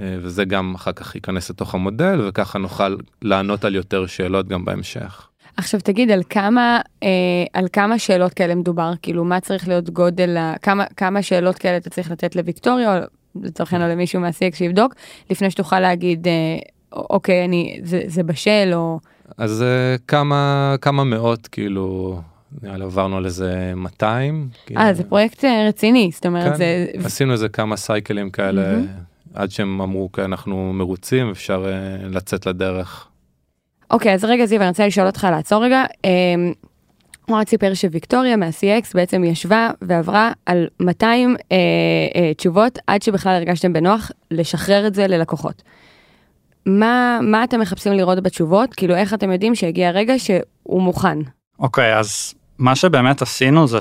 אה, 0.00 0.16
וזה 0.22 0.44
גם 0.44 0.74
אחר 0.74 0.92
כך 0.92 1.14
ייכנס 1.14 1.50
לתוך 1.50 1.74
המודל 1.74 2.20
וככה 2.28 2.58
נוכל 2.58 2.96
לענות 3.22 3.64
על 3.64 3.74
יותר 3.74 4.06
שאלות 4.06 4.48
גם 4.48 4.64
בהמשך. 4.64 5.27
עכשיו 5.58 5.80
תגיד 5.80 6.10
על 6.10 6.22
כמה 6.30 6.80
אה, 7.02 7.08
על 7.52 7.66
כמה 7.72 7.98
שאלות 7.98 8.34
כאלה 8.34 8.54
מדובר 8.54 8.92
כאילו 9.02 9.24
מה 9.24 9.40
צריך 9.40 9.68
להיות 9.68 9.90
גודל 9.90 10.36
כמה 10.62 10.84
כמה 10.96 11.22
שאלות 11.22 11.58
כאלה 11.58 11.76
אתה 11.76 11.90
צריך 11.90 12.10
לתת 12.10 12.36
לוויקטוריה 12.36 12.96
או 12.96 13.02
לצורך 13.42 13.72
העניין 13.72 13.90
או 13.90 13.96
למישהו 13.96 14.20
מה-CX 14.20 14.56
שיבדוק 14.56 14.94
לפני 15.30 15.50
שתוכל 15.50 15.80
להגיד 15.80 16.28
אה, 16.28 16.58
אוקיי 16.92 17.44
אני 17.44 17.80
זה, 17.82 18.00
זה 18.06 18.22
בשל 18.22 18.70
או 18.72 19.00
אז 19.38 19.62
אה, 19.62 19.96
כמה 20.08 20.74
כמה 20.80 21.04
מאות 21.04 21.46
כאילו 21.46 22.20
נראה 22.62 22.76
לי 22.76 22.84
עברנו 22.84 23.16
על 23.16 23.24
איזה 23.24 23.72
200. 23.76 24.48
אה 24.76 24.94
זה 24.94 25.04
פרויקט 25.04 25.44
אה, 25.44 25.66
רציני 25.68 26.10
זאת 26.14 26.26
אומרת 26.26 26.52
כן, 26.52 26.58
זה 26.58 26.86
עשינו 27.04 27.32
איזה 27.32 27.48
כמה 27.48 27.76
סייקלים 27.76 28.30
כאלה 28.30 28.72
מהמם. 28.72 28.86
עד 29.34 29.50
שהם 29.50 29.80
אמרו 29.80 30.12
כי 30.12 30.22
אנחנו 30.22 30.72
מרוצים 30.72 31.30
אפשר 31.30 31.64
אה, 31.66 32.08
לצאת 32.08 32.46
לדרך. 32.46 33.07
אוקיי, 33.90 34.14
אז 34.14 34.24
רגע 34.24 34.46
זיו, 34.46 34.60
אני 34.60 34.68
רוצה 34.68 34.86
לשאול 34.86 35.06
אותך 35.06 35.26
לעצור 35.30 35.64
רגע. 35.64 35.84
אמ, 36.04 36.52
אוהד 37.30 37.48
סיפר 37.48 37.74
שוויקטוריה 37.74 38.36
מה-CX 38.36 38.90
בעצם 38.94 39.24
ישבה 39.24 39.70
ועברה 39.82 40.32
על 40.46 40.66
200 40.80 41.36
אה, 41.52 41.56
אה, 42.16 42.34
תשובות 42.34 42.78
עד 42.86 43.02
שבכלל 43.02 43.32
הרגשתם 43.32 43.72
בנוח 43.72 44.10
לשחרר 44.30 44.86
את 44.86 44.94
זה 44.94 45.06
ללקוחות. 45.06 45.62
מה, 46.66 47.18
מה 47.22 47.44
אתם 47.44 47.60
מחפשים 47.60 47.92
לראות 47.92 48.22
בתשובות? 48.22 48.74
כאילו 48.74 48.94
איך 48.94 49.14
אתם 49.14 49.32
יודעים 49.32 49.54
שהגיע 49.54 49.88
הרגע 49.88 50.18
שהוא 50.18 50.82
מוכן? 50.82 51.18
אוקיי, 51.58 51.98
אז 51.98 52.34
מה 52.58 52.76
שבאמת 52.76 53.22
עשינו 53.22 53.66
זה 53.66 53.78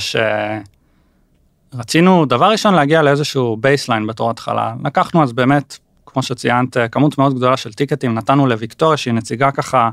שרצינו 1.74 2.26
דבר 2.26 2.52
ראשון 2.52 2.74
להגיע 2.74 3.02
לאיזשהו 3.02 3.58
baseline 3.58 4.08
בתור 4.08 4.30
התחלה. 4.30 4.74
לקחנו 4.86 5.24
אז 5.24 5.34
באמת, 5.34 5.78
כמו 6.18 6.24
שציינת, 6.24 6.78
כמות 6.92 7.18
מאוד 7.18 7.36
גדולה 7.36 7.58
של 7.58 7.74
טיקטים, 7.74 8.14
נתנו 8.14 8.48
לוויקטוריה 8.48 8.98
שהיא 8.98 9.14
נציגה 9.14 9.52
ככה 9.52 9.90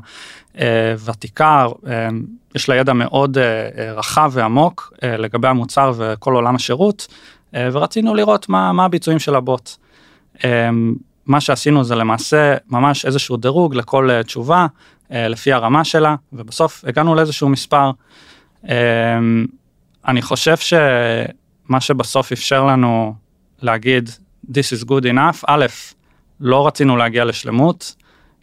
אה, 0.59 0.95
ותיקה, 1.05 1.67
אה, 1.87 2.07
יש 2.55 2.69
לה 2.69 2.75
ידע 2.75 2.93
מאוד 2.93 3.37
אה, 3.37 3.93
רחב 3.93 4.31
ועמוק 4.33 4.93
לגבי 5.03 5.47
המוצר 5.47 5.93
וכל 5.97 6.33
עולם 6.33 6.55
השירות, 6.55 7.07
ורצינו 7.53 8.15
לראות 8.15 8.49
מה, 8.49 8.73
מה 8.73 8.85
הביצועים 8.85 9.19
של 9.19 9.35
הבוט. 9.35 9.71
מה 11.25 11.41
שעשינו 11.41 11.83
זה 11.83 11.95
למעשה 11.95 12.55
ממש 12.69 13.05
איזשהו 13.05 13.37
דירוג 13.37 13.75
לכל 13.75 14.09
תשובה 14.25 14.67
לפי 15.09 15.53
הרמה 15.53 15.83
שלה 15.83 16.15
ובסוף 16.33 16.83
הגענו 16.87 17.15
לאיזשהו 17.15 17.49
מספר. 17.49 17.91
אני 20.07 20.21
חושב 20.21 20.57
שמה 20.57 21.81
שבסוף 21.81 22.31
אפשר 22.31 22.65
לנו 22.65 23.13
להגיד 23.61 24.09
this 24.51 24.79
is 24.79 24.85
good 24.85 25.03
enough 25.03 25.43
א' 25.47 25.65
לא 26.39 26.67
רצינו 26.67 26.97
להגיע 26.97 27.25
לשלמות 27.25 27.95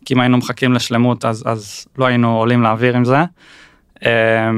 כי 0.04 0.14
אם 0.14 0.20
היינו 0.20 0.38
מחכים 0.38 0.72
לשלמות 0.72 1.24
אז 1.24 1.42
אז 1.46 1.86
לא 1.98 2.06
היינו 2.06 2.38
עולים 2.38 2.62
לאוויר 2.62 2.96
עם 2.96 3.04
זה. 3.04 3.24
אה, 4.04 4.50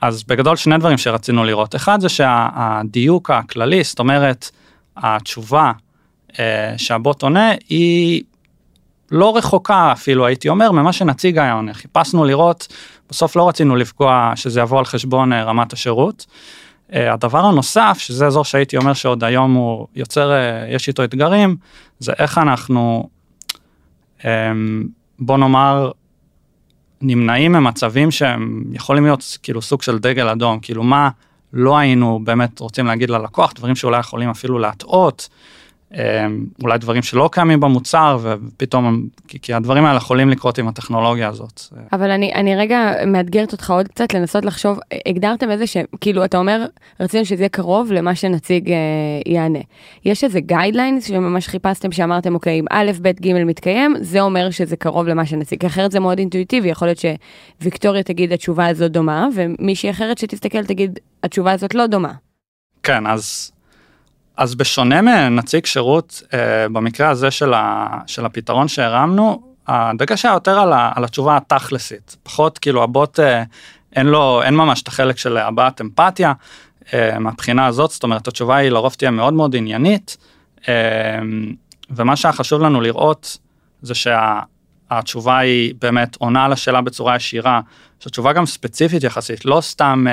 אז 0.00 0.24
בגדול 0.24 0.56
שני 0.56 0.78
דברים 0.78 0.98
שרצינו 0.98 1.44
לראות 1.44 1.74
אחד 1.74 2.00
זה 2.00 2.08
שהדיוק 2.08 3.30
הכללי 3.30 3.84
זאת 3.84 3.98
אומרת 3.98 4.50
התשובה 4.96 5.72
אה, 6.38 6.74
שהבוט 6.76 7.22
עונה 7.22 7.50
היא 7.68 8.22
לא 9.10 9.36
רחוקה 9.36 9.92
אפילו 9.92 10.26
הייתי 10.26 10.48
אומר 10.48 10.72
ממה 10.72 10.92
שנציג 10.92 11.38
היה 11.38 11.52
עונה. 11.52 11.74
חיפשנו 11.74 12.24
לראות, 12.24 12.68
בסוף 13.10 13.36
לא 13.36 13.48
רצינו 13.48 13.76
לפגוע 13.76 14.32
שזה 14.34 14.60
יבוא 14.60 14.78
על 14.78 14.84
חשבון 14.84 15.32
אה, 15.32 15.44
רמת 15.44 15.72
השירות. 15.72 16.26
אה, 16.94 17.12
הדבר 17.12 17.44
הנוסף, 17.44 17.96
שזה 17.98 18.26
אזור 18.26 18.44
שהייתי 18.44 18.76
אומר 18.76 18.92
שעוד 18.92 19.24
היום 19.24 19.54
הוא 19.54 19.86
יוצר, 19.94 20.32
אה, 20.32 20.66
יש 20.68 20.88
איתו 20.88 21.04
אתגרים, 21.04 21.56
זה 21.98 22.12
איך 22.18 22.38
אנחנו, 22.38 23.08
אה, 24.24 24.52
בוא 25.18 25.38
נאמר, 25.38 25.90
נמנעים 27.00 27.52
ממצבים 27.52 28.10
שהם 28.10 28.64
יכולים 28.72 29.04
להיות 29.04 29.38
כאילו 29.42 29.62
סוג 29.62 29.82
של 29.82 29.98
דגל 29.98 30.28
אדום, 30.28 30.58
כאילו 30.60 30.82
מה 30.82 31.10
לא 31.52 31.78
היינו 31.78 32.20
באמת 32.24 32.60
רוצים 32.60 32.86
להגיד 32.86 33.10
ללקוח, 33.10 33.52
דברים 33.52 33.76
שאולי 33.76 34.00
יכולים 34.00 34.28
אפילו 34.30 34.58
להטעות, 34.58 35.28
אמ, 35.28 35.36
אולי 36.62 36.78
דברים 36.78 37.02
שלא 37.02 37.28
קיימים 37.32 37.60
במוצר 37.60 38.18
ופתאום 38.22 39.06
כי, 39.28 39.38
כי 39.40 39.54
הדברים 39.54 39.84
האלה 39.84 39.96
יכולים 39.96 40.28
לקרות 40.28 40.58
עם 40.58 40.68
הטכנולוגיה 40.68 41.28
הזאת. 41.28 41.60
אבל 41.92 42.10
אני, 42.10 42.34
אני 42.34 42.56
רגע 42.56 42.92
מאתגרת 43.06 43.52
אותך 43.52 43.70
עוד 43.70 43.88
קצת 43.88 44.14
לנסות 44.14 44.44
לחשוב, 44.44 44.78
הגדרתם 45.06 45.50
איזה 45.50 45.66
ש... 45.66 45.76
כאילו, 46.00 46.24
אתה 46.24 46.38
אומר, 46.38 46.66
רצינו 47.00 47.24
שזה 47.24 47.42
יהיה 47.42 47.48
קרוב 47.48 47.92
למה 47.92 48.14
שנציג 48.14 48.70
אה, 48.70 48.76
יענה. 49.26 49.58
יש 50.04 50.24
איזה 50.24 50.40
guidelines 50.40 51.08
שממש 51.08 51.48
חיפשתם 51.48 51.92
שאמרתם, 51.92 52.34
אוקיי, 52.34 52.60
אם 52.60 52.64
א', 52.70 52.90
ב', 53.02 53.08
ג' 53.08 53.32
מתקיים, 53.32 53.94
זה 54.00 54.20
אומר 54.20 54.50
שזה 54.50 54.76
קרוב 54.76 55.06
למה 55.06 55.26
שנציג, 55.26 55.64
אחרת 55.64 55.92
זה 55.92 56.00
מאוד 56.00 56.18
אינטואיטיבי, 56.18 56.68
יכול 56.68 56.88
להיות 56.88 56.98
שוויקטוריה 57.60 58.02
תגיד 58.02 58.32
התשובה 58.32 58.66
הזאת 58.66 58.92
דומה, 58.92 59.28
ומישהי 59.34 59.90
אחרת 59.90 60.18
שתסתכל 60.18 60.64
תגיד, 60.64 60.98
התשובה 61.22 61.52
הזאת 61.52 61.74
לא 61.74 61.86
דומה. 61.86 62.12
כן, 62.82 63.06
אז, 63.06 63.52
אז 64.36 64.54
בשונה 64.54 65.02
מנציג 65.02 65.66
שירות, 65.66 66.22
אה, 66.34 66.68
במקרה 66.68 67.08
הזה 67.08 67.30
של, 67.30 67.54
ה, 67.54 67.88
של 68.06 68.26
הפתרון 68.26 68.68
שהרמנו, 68.68 69.42
הדגש 69.68 70.24
היה 70.24 70.34
יותר 70.34 70.58
על, 70.58 70.72
ה, 70.72 70.92
על 70.94 71.04
התשובה 71.04 71.36
התכלסית, 71.36 72.16
פחות 72.22 72.58
כאילו 72.58 72.82
הבוט 72.82 73.20
אה, 73.20 73.42
אין 73.96 74.06
לו, 74.06 74.42
אין 74.42 74.54
ממש 74.54 74.82
את 74.82 74.88
החלק 74.88 75.18
של 75.18 75.36
הבעת 75.36 75.80
אמפתיה 75.80 76.32
אה, 76.94 77.18
מהבחינה 77.18 77.66
הזאת, 77.66 77.90
זאת 77.90 78.02
אומרת 78.02 78.28
התשובה 78.28 78.56
היא 78.56 78.70
לרוב 78.70 78.94
תהיה 78.94 79.10
מאוד 79.10 79.34
מאוד 79.34 79.56
עניינית, 79.56 80.16
ומה 81.90 82.16
שהיה 82.16 82.32
חשוב 82.32 82.62
לנו 82.62 82.80
לראות 82.80 83.38
זה 83.82 83.94
שהתשובה 83.94 85.38
היא 85.38 85.74
באמת 85.80 86.16
עונה 86.16 86.44
על 86.44 86.52
השאלה 86.52 86.80
בצורה 86.80 87.16
ישירה, 87.16 87.60
שהתשובה 88.00 88.32
גם 88.32 88.46
ספציפית 88.46 89.02
יחסית, 89.02 89.44
לא 89.44 89.60
סתם 89.60 90.04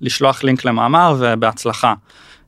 לשלוח 0.00 0.44
לינק 0.44 0.64
למאמר 0.64 1.14
ובהצלחה. 1.18 1.94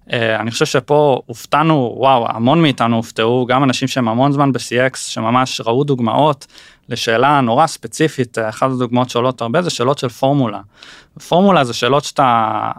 Uh, 0.08 0.10
אני 0.40 0.50
חושב 0.50 0.66
שפה 0.66 1.20
הופתענו, 1.26 1.94
וואו, 1.96 2.26
המון 2.28 2.62
מאיתנו 2.62 2.96
הופתעו, 2.96 3.46
גם 3.46 3.64
אנשים 3.64 3.88
שהם 3.88 4.08
המון 4.08 4.32
זמן 4.32 4.52
ב-CX, 4.52 4.96
שממש 4.96 5.60
ראו 5.64 5.84
דוגמאות 5.84 6.46
לשאלה 6.88 7.40
נורא 7.40 7.66
ספציפית, 7.66 8.38
אה, 8.38 8.48
אחת 8.48 8.70
הדוגמאות 8.70 9.10
שעולות 9.10 9.40
הרבה 9.40 9.62
זה 9.62 9.70
שאלות 9.70 9.98
של 9.98 10.08
פורמולה. 10.08 10.60
פורמולה 11.28 11.64
זה 11.64 11.74
שאלות 11.74 12.04
שאתה 12.04 12.70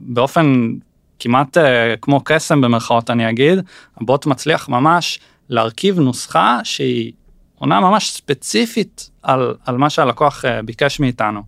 באופן 0.00 0.72
כמעט 1.18 1.56
uh, 1.56 1.60
כמו 2.02 2.20
קסם 2.24 2.60
במרכאות 2.60 3.10
אני 3.10 3.30
אגיד, 3.30 3.58
הבוט 4.00 4.26
מצליח 4.26 4.68
ממש 4.68 5.18
להרכיב 5.48 6.00
נוסחה 6.00 6.58
שהיא 6.64 7.12
עונה 7.58 7.80
ממש 7.80 8.10
ספציפית 8.10 9.10
על, 9.22 9.54
על 9.66 9.76
מה 9.76 9.90
שהלקוח 9.90 10.44
ביקש 10.64 11.00
מאיתנו. 11.00 11.42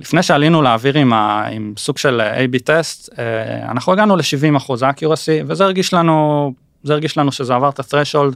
לפני 0.00 0.22
שעלינו 0.22 0.62
לאוויר 0.62 0.98
עם, 0.98 1.12
ה, 1.12 1.46
עם 1.46 1.74
סוג 1.76 1.98
של 1.98 2.20
A-B 2.20 2.58
טסט, 2.64 3.18
אה, 3.18 3.70
אנחנו 3.70 3.92
הגענו 3.92 4.16
ל-70 4.16 4.56
אחוז 4.56 4.82
accuracy, 4.82 5.44
וזה 5.46 5.64
הרגיש 5.64 5.94
לנו, 5.94 6.52
זה 6.82 6.92
הרגיש 6.92 7.18
לנו 7.18 7.32
שזה 7.32 7.54
עבר 7.54 7.68
את 7.68 7.78
ה-threshold, 7.78 8.34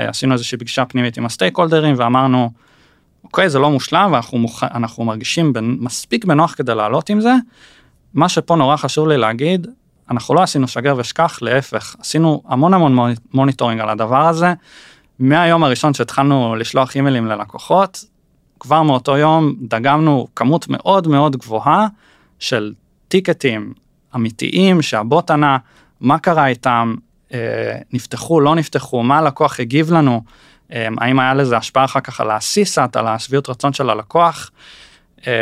אה, 0.00 0.08
עשינו 0.08 0.32
איזושהי 0.32 0.58
פגישה 0.58 0.84
פנימית 0.84 1.18
עם 1.18 1.26
ה-stakeholderים 1.26 1.94
ואמרנו, 1.98 2.50
אוקיי, 3.24 3.48
זה 3.48 3.58
לא 3.58 3.70
מושלם 3.70 4.10
ואנחנו 4.12 4.38
מוכ... 4.38 4.64
אנחנו 4.64 5.04
מרגישים 5.04 5.52
בנ... 5.52 5.76
מספיק 5.78 6.24
בנוח 6.24 6.54
כדי 6.54 6.74
לעלות 6.74 7.10
עם 7.10 7.20
זה. 7.20 7.34
מה 8.14 8.28
שפה 8.28 8.56
נורא 8.56 8.76
חשוב 8.76 9.08
לי 9.08 9.16
להגיד, 9.16 9.66
אנחנו 10.10 10.34
לא 10.34 10.42
עשינו 10.42 10.68
שגר 10.68 10.94
ושכח, 10.98 11.38
להפך, 11.42 11.96
עשינו 12.00 12.42
המון 12.48 12.74
המון 12.74 13.14
monitoring 13.34 13.80
על 13.80 13.88
הדבר 13.88 14.26
הזה. 14.28 14.52
מהיום 15.18 15.64
הראשון 15.64 15.94
שהתחלנו 15.94 16.56
לשלוח 16.56 16.96
אימיילים 16.96 17.26
ללקוחות, 17.26 18.04
כבר 18.62 18.82
מאותו 18.82 19.16
יום 19.16 19.54
דגמנו 19.60 20.26
כמות 20.36 20.68
מאוד 20.68 21.08
מאוד 21.08 21.36
גבוהה 21.36 21.86
של 22.38 22.72
טיקטים 23.08 23.72
אמיתיים 24.14 24.82
שהבוט 24.82 25.30
ענה, 25.30 25.58
מה 26.00 26.18
קרה 26.18 26.46
איתם, 26.46 26.94
אה, 27.34 27.38
נפתחו, 27.92 28.40
לא 28.40 28.54
נפתחו, 28.54 29.02
מה 29.02 29.18
הלקוח 29.18 29.60
הגיב 29.60 29.92
לנו, 29.92 30.22
אה, 30.72 30.88
האם 30.98 31.18
היה 31.18 31.34
לזה 31.34 31.56
השפעה 31.56 31.84
אחר 31.84 32.00
כך 32.00 32.20
על 32.20 32.30
הסיסאט, 32.30 32.96
על 32.96 33.06
השביעות 33.06 33.48
רצון 33.48 33.72
של 33.72 33.90
הלקוח, 33.90 34.50
אה, 35.26 35.32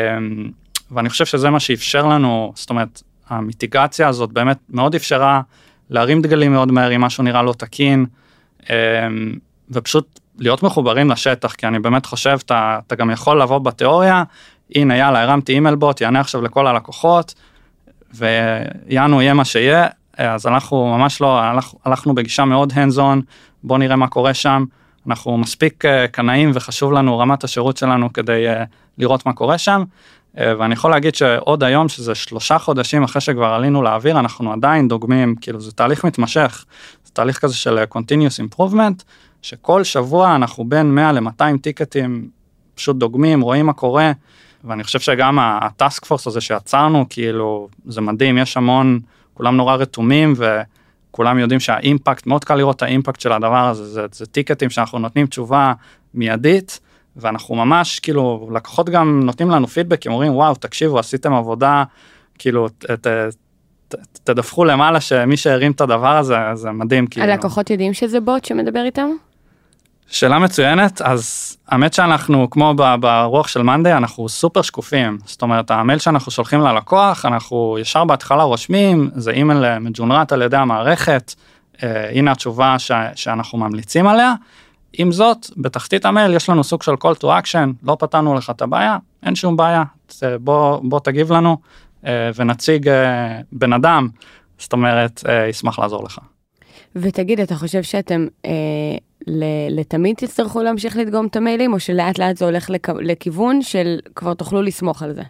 ואני 0.91 1.11
חושב 1.11 1.25
שזה 1.25 1.51
מה 1.51 1.61
שאפשר 1.61 2.07
לנו, 2.07 2.53
זאת 2.55 2.71
אומרת, 2.71 3.03
המיטיגציה 3.29 4.09
הזאת 4.09 4.33
באמת 4.33 4.59
מאוד 4.71 4.95
אפשרה 4.95 5.41
להרים 5.91 6.23
דגלים 6.23 6.53
מאוד 6.53 6.73
מהר 6.73 6.95
אם 6.95 7.01
משהו 7.01 7.25
נראה 7.25 7.43
לא 7.43 7.53
תקין, 7.53 8.07
ופשוט 9.71 10.20
להיות 10.41 10.63
מחוברים 10.63 11.11
לשטח, 11.11 11.53
כי 11.53 11.67
אני 11.67 11.79
באמת 11.79 12.07
חושב, 12.07 12.39
אתה, 12.47 12.79
אתה 12.87 12.95
גם 12.95 13.11
יכול 13.11 13.43
לבוא 13.43 13.59
בתיאוריה, 13.59 14.25
הנה 14.75 14.97
יאללה, 14.97 15.23
הרמתי 15.23 15.53
אימייל 15.53 15.75
בוט, 15.75 16.01
יענה 16.01 16.21
עכשיו 16.21 16.43
לכל 16.43 16.67
הלקוחות, 16.67 17.35
ויענו 18.15 19.23
יהיה 19.23 19.35
מה 19.35 19.45
שיהיה, 19.45 19.87
אז 20.17 20.47
אנחנו 20.47 20.97
ממש 20.99 21.21
לא, 21.21 21.41
הלכ, 21.41 21.75
הלכנו 21.85 22.15
בגישה 22.15 22.45
מאוד 22.45 22.73
hands 22.73 22.97
on, 22.97 23.21
בוא 23.63 23.79
נראה 23.79 23.97
מה 23.97 24.09
קורה 24.09 24.35
שם, 24.35 24.65
אנחנו 25.07 25.39
מספיק 25.39 25.85
uh, 25.85 25.89
קנאים 26.11 26.51
וחשוב 26.55 26.93
לנו 26.93 27.19
רמת 27.19 27.45
השירות 27.45 27.77
שלנו 27.77 28.13
כדי 28.13 28.47
uh, 28.49 28.67
לראות 28.99 29.27
מה 29.27 29.33
קורה 29.33 29.59
שם, 29.59 29.83
uh, 30.37 30.41
ואני 30.59 30.75
יכול 30.75 30.91
להגיד 30.91 31.15
שעוד 31.15 31.65
היום, 31.65 31.89
שזה 31.89 32.15
שלושה 32.15 32.59
חודשים 32.59 33.03
אחרי 33.03 33.21
שכבר 33.21 33.47
עלינו 33.47 33.83
לאוויר, 33.83 34.19
אנחנו 34.19 34.53
עדיין 34.53 34.89
דוגמים, 34.89 35.35
כאילו 35.41 35.61
זה 35.61 35.73
תהליך 35.73 36.05
מתמשך, 36.05 36.65
זה 37.05 37.13
תהליך 37.13 37.39
כזה 37.39 37.55
של 37.57 37.79
continuous 37.95 38.55
improvement, 38.55 39.03
שכל 39.43 39.85
שבוע 39.85 40.37
אנחנו 40.37 40.65
בין 40.65 40.95
100 40.95 41.13
ל-200 41.13 41.59
טיקטים 41.63 42.29
פשוט 42.75 42.97
דוגמים, 42.97 43.41
רואים 43.41 43.67
מה 43.67 43.73
קורה, 43.73 44.13
ואני 44.65 44.85
חושב 44.85 45.01
שגם 45.01 45.39
הטאסק 45.39 46.05
פורס 46.05 46.27
הזה 46.27 46.41
שיצרנו, 46.41 47.07
כאילו, 47.11 47.69
זה 47.87 48.01
מדהים, 48.01 48.39
יש 48.39 48.57
המון, 48.57 49.01
כולם 49.35 49.57
נורא 49.57 49.75
רתומים, 49.77 50.35
וכולם 50.37 51.39
יודעים 51.39 51.61
שהאימפקט, 51.61 52.27
מאוד 52.27 52.45
קל 52.45 52.55
לראות 52.55 52.77
את 52.77 52.83
האימפקט 52.83 53.21
של 53.21 53.33
הדבר 53.33 53.69
הזה, 53.69 53.85
זה, 53.85 54.07
זה 54.13 54.27
טיקטים 54.27 54.71
שאנחנו 54.71 54.99
נותנים 54.99 55.27
תשובה 55.27 55.73
מיידית, 56.15 56.81
ואנחנו 57.17 57.55
ממש, 57.55 58.01
כאילו, 58.01 58.51
לקוחות 58.55 58.91
גם 58.91 59.21
נותנים 59.25 59.51
לנו 59.51 59.67
פידבק, 59.67 60.07
הם 60.07 60.13
אומרים, 60.13 60.35
וואו, 60.35 60.55
תקשיבו, 60.55 60.99
עשיתם 60.99 61.35
עבודה, 61.35 61.85
כאילו, 62.39 62.69
ת, 62.69 62.85
ת, 62.91 63.07
ת, 63.89 63.95
תדווחו 64.25 64.65
למעלה 64.65 65.01
שמי 65.01 65.37
שהרים 65.37 65.73
את 65.73 65.81
הדבר 65.81 66.17
הזה, 66.17 66.37
זה 66.55 66.71
מדהים, 66.71 67.07
כאילו. 67.07 67.27
הלקוחות 67.27 67.71
יודעים 67.71 67.95
שזה 67.95 68.21
בוט 68.21 68.45
שמדבר 68.45 68.85
איתם? 68.85 69.11
שאלה 70.11 70.39
מצוינת, 70.39 71.03
אז 71.03 71.57
האמת 71.69 71.95
שאנחנו, 71.95 72.51
כמו 72.51 72.75
ברוח 73.01 73.49
של 73.49 73.63
מאנדיי, 73.63 73.97
אנחנו 73.97 74.29
סופר 74.29 74.63
שקופים. 74.63 75.19
זאת 75.25 75.43
אומרת, 75.43 75.71
המייל 75.71 75.99
שאנחנו 75.99 76.33
שולחים 76.33 76.61
ללקוח, 76.61 77.27
אנחנו 77.27 77.77
ישר 77.81 78.05
בהתחלה 78.05 78.43
רושמים, 78.43 79.11
זה 79.15 79.31
אימייל 79.31 79.79
מג'ונרט 79.79 80.33
על 80.33 80.43
ידי 80.43 80.57
המערכת, 80.57 81.35
אה, 81.83 82.11
הנה 82.11 82.33
התשובה 82.33 82.79
ש, 82.79 82.93
שאנחנו 83.15 83.59
ממליצים 83.59 84.07
עליה. 84.07 84.35
עם 84.93 85.13
זאת, 85.13 85.47
בתחתית 85.57 86.05
המייל 86.05 86.35
יש 86.35 86.49
לנו 86.49 86.65
סוג 86.65 86.83
של 86.83 86.93
call 86.93 87.23
to 87.23 87.25
action, 87.25 87.69
לא 87.83 87.97
פתרנו 88.01 88.35
לך 88.35 88.51
את 88.51 88.63
הבעיה, 88.63 88.97
אין 89.23 89.35
שום 89.35 89.57
בעיה, 89.57 89.83
בוא, 90.41 90.81
בוא 90.83 91.01
תגיב 91.01 91.33
לנו 91.33 91.57
אה, 92.07 92.31
ונציג 92.37 92.89
אה, 92.89 93.41
בן 93.53 93.73
אדם, 93.73 94.09
זאת 94.59 94.73
אומרת, 94.73 95.23
אה, 95.29 95.47
ישמח 95.49 95.79
לעזור 95.79 96.05
לך. 96.05 96.19
ותגיד, 96.97 97.41
אתה 97.41 97.55
חושב 97.55 97.83
שאתם 97.83 98.27
אה, 98.45 98.51
לתמיד 99.71 100.17
תצטרכו 100.17 100.63
להמשיך 100.63 100.97
לדגום 100.97 101.27
את 101.27 101.37
המיילים, 101.37 101.73
או 101.73 101.81
שלאט 101.81 102.19
לאט 102.19 102.37
זה 102.37 102.45
הולך 102.45 102.71
לכ... 102.71 102.89
לכיוון 102.89 103.63
של 103.63 103.99
כבר 104.15 104.35
תוכלו 104.35 104.63
לסמוך 104.63 105.03
על 105.03 105.15
זה? 105.15 105.23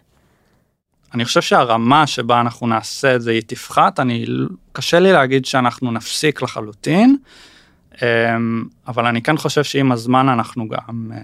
אני 1.13 1.25
חושב 1.25 1.41
שהרמה 1.41 2.07
שבה 2.07 2.41
אנחנו 2.41 2.67
נעשה 2.67 3.15
את 3.15 3.21
זה 3.21 3.31
היא 3.31 3.41
תפחת, 3.47 3.99
אני, 3.99 4.25
קשה 4.71 4.99
לי 4.99 5.11
להגיד 5.11 5.45
שאנחנו 5.45 5.91
נפסיק 5.91 6.41
לחלוטין, 6.41 7.17
אמ, 8.01 8.63
אבל 8.87 9.05
אני 9.05 9.21
כן 9.21 9.37
חושב 9.37 9.63
שעם 9.63 9.91
הזמן 9.91 10.29
אנחנו 10.29 10.67
גם 10.67 11.11
אה, 11.13 11.19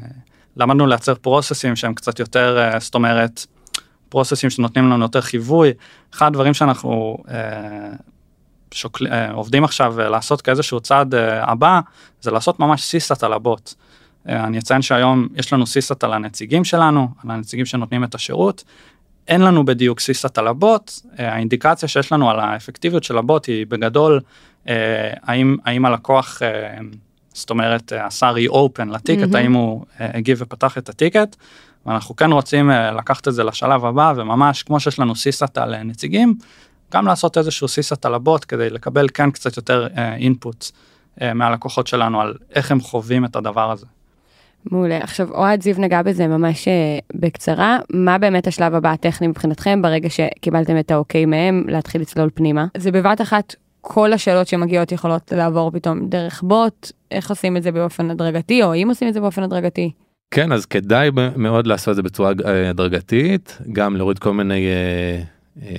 למדנו 0.57 0.87
לייצר 0.87 1.15
פרוססים 1.15 1.75
שהם 1.75 1.93
קצת 1.93 2.19
יותר, 2.19 2.57
אה, 2.59 2.79
זאת 2.79 2.95
אומרת, 2.95 3.45
פרוססים 4.09 4.49
שנותנים 4.49 4.89
לנו 4.89 5.05
יותר 5.05 5.21
חיווי. 5.21 5.73
אחד 6.13 6.25
הדברים 6.25 6.53
שאנחנו 6.53 7.17
אה, 7.29 7.89
שוקל, 8.71 9.07
אה, 9.07 9.31
עובדים 9.31 9.63
עכשיו 9.63 10.01
אה, 10.01 10.09
לעשות 10.09 10.41
כאיזשהו 10.41 10.79
צעד 10.79 11.15
אה, 11.15 11.51
הבא, 11.51 11.79
זה 12.21 12.31
לעשות 12.31 12.59
ממש 12.59 12.83
סיסאט 12.83 13.23
על 13.23 13.33
הבוט. 13.33 13.73
אני 14.25 14.59
אציין 14.59 14.81
שהיום 14.81 15.27
יש 15.35 15.53
לנו 15.53 15.67
סיסאט 15.67 16.03
על 16.03 16.13
הנציגים 16.13 16.63
שלנו, 16.63 17.07
על 17.23 17.31
הנציגים 17.31 17.65
שנותנים 17.65 18.03
את 18.03 18.15
השירות. 18.15 18.63
אין 19.27 19.41
לנו 19.41 19.65
בדיוק 19.65 19.99
סיסאט 19.99 20.37
על 20.37 20.47
הבוט, 20.47 20.91
האינדיקציה 21.17 21.89
שיש 21.89 22.11
לנו 22.11 22.29
על 22.29 22.39
האפקטיביות 22.39 23.03
של 23.03 23.17
הבוט 23.17 23.45
היא 23.45 23.65
בגדול 23.69 24.19
האם, 24.65 25.55
האם 25.65 25.85
הלקוח, 25.85 26.41
זאת 27.33 27.49
אומרת, 27.49 27.93
עשה 27.93 28.31
re-open 28.31 28.85
לטיקט, 28.91 29.21
מהמם. 29.21 29.35
האם 29.35 29.53
הוא 29.53 29.85
הגיב 29.99 30.37
ופתח 30.41 30.77
את 30.77 30.89
הטיקט, 30.89 31.35
ואנחנו 31.85 32.15
כן 32.15 32.31
רוצים 32.31 32.69
לקחת 32.69 33.27
את 33.27 33.33
זה 33.33 33.43
לשלב 33.43 33.85
הבא, 33.85 34.13
וממש 34.15 34.63
כמו 34.63 34.79
שיש 34.79 34.99
לנו 34.99 35.15
סיסאט 35.15 35.57
על 35.57 35.83
נציגים, 35.83 36.35
גם 36.93 37.05
לעשות 37.05 37.37
איזשהו 37.37 37.67
סיסאט 37.67 38.05
על 38.05 38.13
הבוט 38.13 38.45
כדי 38.47 38.69
לקבל 38.69 39.07
כן 39.13 39.31
קצת 39.31 39.57
יותר 39.57 39.87
אינפוט 40.17 40.65
מהלקוחות 41.21 41.87
שלנו 41.87 42.21
על 42.21 42.33
איך 42.55 42.71
הם 42.71 42.81
חווים 42.81 43.25
את 43.25 43.35
הדבר 43.35 43.71
הזה. 43.71 43.85
מעולה. 44.71 44.97
עכשיו, 44.97 45.31
אוהד 45.31 45.61
זיו 45.61 45.75
נגע 45.77 46.01
בזה 46.01 46.27
ממש 46.27 46.67
אה, 46.67 46.99
בקצרה. 47.13 47.77
מה 47.93 48.17
באמת 48.17 48.47
השלב 48.47 48.75
הבא 48.75 48.91
הטכני 48.91 49.27
מבחינתכם 49.27 49.81
ברגע 49.81 50.09
שקיבלתם 50.09 50.79
את 50.79 50.91
האוקיי 50.91 51.25
מהם 51.25 51.63
להתחיל 51.67 52.01
לצלול 52.01 52.29
פנימה? 52.33 52.65
זה 52.77 52.91
בבת 52.91 53.21
אחת 53.21 53.55
כל 53.81 54.13
השאלות 54.13 54.47
שמגיעות 54.47 54.91
יכולות 54.91 55.31
לעבור 55.31 55.71
פתאום 55.71 56.09
דרך 56.09 56.43
בוט, 56.43 56.91
איך 57.11 57.29
עושים 57.29 57.57
את 57.57 57.63
זה 57.63 57.71
באופן 57.71 58.11
הדרגתי, 58.11 58.63
או 58.63 58.75
אם 58.75 58.87
עושים 58.89 59.07
את 59.07 59.13
זה 59.13 59.21
באופן 59.21 59.43
הדרגתי. 59.43 59.91
כן 60.31 60.51
אז 60.51 60.65
כדאי 60.65 61.09
מאוד 61.35 61.67
לעשות 61.67 61.91
את 61.91 61.95
זה 61.95 62.03
בצורה 62.03 62.31
אה, 62.45 62.69
הדרגתית 62.69 63.57
גם 63.73 63.95
להוריד 63.95 64.19
כל 64.19 64.33
מיני 64.33 64.67
אה, 64.67 65.21
אה, 65.61 65.75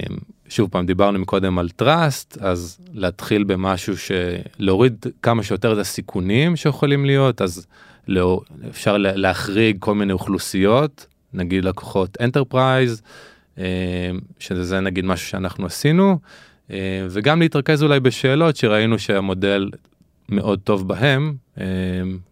שוב 0.49 0.69
פעם 0.71 0.87
דיברנו 0.87 1.19
מקודם 1.19 1.59
על 1.59 1.69
trust 1.69 2.39
אז 2.41 2.79
להתחיל 2.93 3.45
במשהו 3.45 3.95
שלהוריד 3.99 5.07
כמה 5.23 5.43
שיותר 5.43 5.73
את 5.73 5.79
הסיכונים 5.79 6.57
שיכולים 6.57 7.05
להיות 7.05 7.43
אז 7.43 7.67
לא, 8.09 8.41
אפשר 8.69 8.97
לה- 8.99 9.17
להחריג 9.17 9.77
כל 9.81 9.95
מיני 9.95 10.13
אוכלוסיות 10.13 11.07
נגיד 11.35 11.65
לקוחות 11.65 12.17
enterprise 12.21 13.03
שזה 14.39 14.81
נגיד 14.81 15.05
משהו 15.05 15.29
שאנחנו 15.29 15.67
עשינו 15.67 16.19
אה, 16.71 16.77
וגם 17.11 17.41
להתרכז 17.41 17.83
אולי 17.83 18.01
בשאלות 18.01 18.57
שראינו 18.57 18.99
שהמודל 18.99 19.71
מאוד 20.29 20.61
טוב 20.65 20.89
בהם 20.89 21.35
אה, 21.61 21.65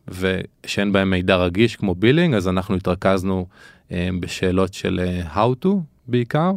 ושאין 0.08 0.92
בהם 0.92 1.10
מידע 1.10 1.36
רגיש 1.36 1.76
כמו 1.76 1.94
billing 1.94 2.34
אז 2.34 2.48
אנחנו 2.48 2.74
התרכזנו 2.76 3.46
אה, 3.92 4.08
בשאלות 4.20 4.74
של 4.74 5.00
אה, 5.04 5.34
how 5.34 5.64
to 5.64 5.68
בעיקר. 6.08 6.50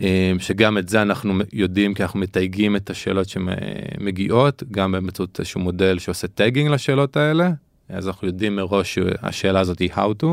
אה, 0.00 0.32
שגם 0.38 0.78
את 0.78 0.88
זה 0.88 1.02
אנחנו 1.02 1.34
יודעים 1.52 1.94
כי 1.94 2.02
אנחנו 2.02 2.20
מתייגים 2.20 2.76
את 2.76 2.90
השאלות 2.90 3.28
שמגיעות 3.28 4.62
גם 4.70 4.92
באמצעות 4.92 5.38
איזשהו 5.38 5.60
מודל 5.60 5.98
שעושה 5.98 6.28
tagging 6.28 6.70
לשאלות 6.70 7.16
האלה 7.16 7.50
אז 7.88 8.08
אנחנו 8.08 8.26
יודעים 8.26 8.56
מראש 8.56 8.94
שהשאלה 8.94 9.60
הזאת 9.60 9.78
היא 9.78 9.92
how 9.92 10.22
to. 10.22 10.26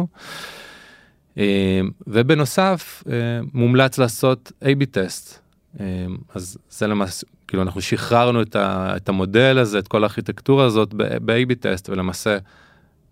אה, 1.37 1.81
ובנוסף 2.07 3.03
אה, 3.09 3.13
מומלץ 3.53 3.97
לעשות 3.97 4.51
A-B 4.63 4.85
test 4.91 5.39
אז 6.33 6.57
זה 6.69 6.87
למעשה 6.87 7.27
כאילו 7.47 7.63
אנחנו 7.63 7.81
שחררנו 7.81 8.41
את, 8.41 8.55
ה, 8.55 8.93
את 8.95 9.09
המודל 9.09 9.57
הזה 9.57 9.79
את 9.79 9.87
כל 9.87 10.03
הארכיטקטורה 10.03 10.65
הזאת 10.65 10.93
ב-A-B 10.93 11.55
טסט 11.59 11.89
ולמעשה 11.89 12.37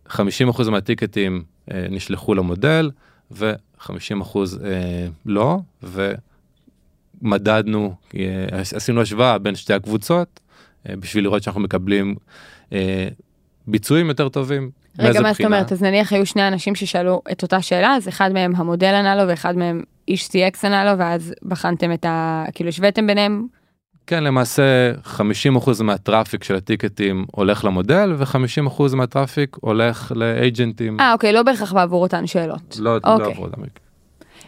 50% 0.10 0.70
מהטיקטים 0.72 1.44
אה, 1.72 1.86
נשלחו 1.90 2.34
למודל 2.34 2.92
ו-50% 3.32 4.38
אה, 4.64 5.08
לא 5.26 5.60
ומדדנו 5.84 6.31
אה, 8.16 8.60
עשינו 8.76 9.02
השוואה 9.02 9.38
בין 9.38 9.56
שתי 9.56 9.74
הקבוצות 9.74 10.40
אה, 10.90 10.96
בשביל 10.96 11.24
לראות 11.24 11.44
שאנחנו 11.44 11.62
מקבלים 11.62 12.16
אה, 12.74 13.08
ביצועים 13.68 14.08
יותר 14.08 14.30
טובים. 14.30 14.70
רגע, 15.00 15.22
מה 15.22 15.34
זאת? 15.34 15.46
אומרת? 15.46 15.72
אז 15.72 15.84
נניח 15.84 16.14
היו 16.14 16.26
שני 16.26 16.48
אנשים 16.48 16.76
ששאלו 16.76 17.22
את 17.32 17.44
אותה 17.44 17.62
שאלה, 17.62 17.96
אז 17.96 18.08
אחד 18.08 18.32
מהם 18.34 18.56
המודל 18.56 18.94
ענה 18.94 19.16
לו 19.16 19.28
ואחד 19.28 19.58
מהם 19.58 19.84
איש 20.08 20.28
CX 20.28 20.60
ענה 20.64 20.86
לו, 20.86 21.00
ואז 21.00 21.34
בחנתם 21.44 21.94
את 21.94 22.06
ה... 22.06 22.46
כאילו 22.54 22.70
השוויתם 22.70 23.08
ביניהם? 23.08 23.48
כן 24.08 24.24
למעשה 24.24 24.92
50% 25.06 25.84
מה-traffic 25.84 26.44
של 26.44 26.56
הטיקטים 26.56 27.26
הולך 27.32 27.66
למודל 27.66 28.14
ו-50% 28.18 28.96
מהטראפיק 28.96 29.58
הולך 29.62 30.12
לאג'נטים. 30.16 31.00
אה, 31.00 31.14
אוקיי, 31.14 31.34
לא 31.34 31.44
בהכרח 31.44 31.74
בעבור 31.74 32.04
אותן 32.04 32.28
שאלות. 32.28 32.78
לא, 32.80 32.96
אוקיי. 32.96 33.26
לא 33.26 33.32
עבודה. 33.32 33.58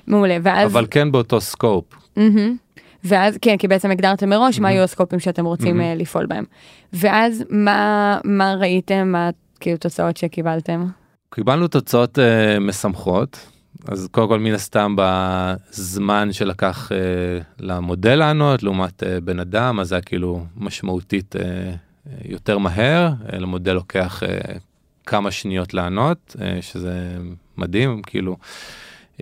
מעולה, 0.07 0.37
ואז... 0.43 0.71
אבל 0.71 0.85
כן 0.91 1.11
באותו 1.11 1.41
scope. 1.41 1.85
מהמם. 2.17 2.55
ואז 3.03 3.37
כן 3.41 3.57
כי 3.57 3.67
בעצם 3.67 3.91
הגדרתם 3.91 4.29
מראש 4.29 4.59
מה. 4.59 4.71
יהיו 4.71 4.83
הסקופים 4.83 5.19
שאתם 5.19 5.45
רוצים. 5.45 5.81
אה, 5.81 5.95
לפעול 5.95 6.25
בהם. 6.25 6.43
ואז 6.93 7.43
מה 7.49 8.19
מה 8.23 8.55
ראיתם 8.55 9.07
מה 9.07 9.29
כאילו 9.59 9.77
תוצאות 9.77 10.17
שקיבלתם. 10.17 10.85
קיבלנו 11.33 11.67
תוצאות 11.67 12.17
אה, 12.17 12.59
משמחות 12.59 13.47
אז 13.87 14.07
קודם 14.11 14.27
כל 14.27 14.39
מן 14.39 14.53
הסתם 14.53 14.95
בזמן 14.97 16.33
שלקח 16.33 16.91
אה, 16.91 16.93
למודל 17.59 18.15
לענות 18.15 18.63
לעומת 18.63 19.03
uh, 19.03 19.05
בן 19.23 19.39
אדם 19.39 19.79
אז 19.79 19.87
זה 19.87 19.95
היה 19.95 20.01
כאילו 20.01 20.45
משמעותית 20.57 21.35
uh, 21.35 22.09
יותר 22.25 22.57
מהר 22.57 23.09
uh, 23.27 23.35
למודל 23.35 23.73
לוקח 23.73 24.23
uh, 24.23 24.57
כמה 25.05 25.31
שניות 25.31 25.73
לענות 25.73 26.35
uh, 26.37 26.41
שזה 26.61 27.17
מדהים 27.57 28.01
כאילו. 28.01 28.37
Uh, 29.17 29.21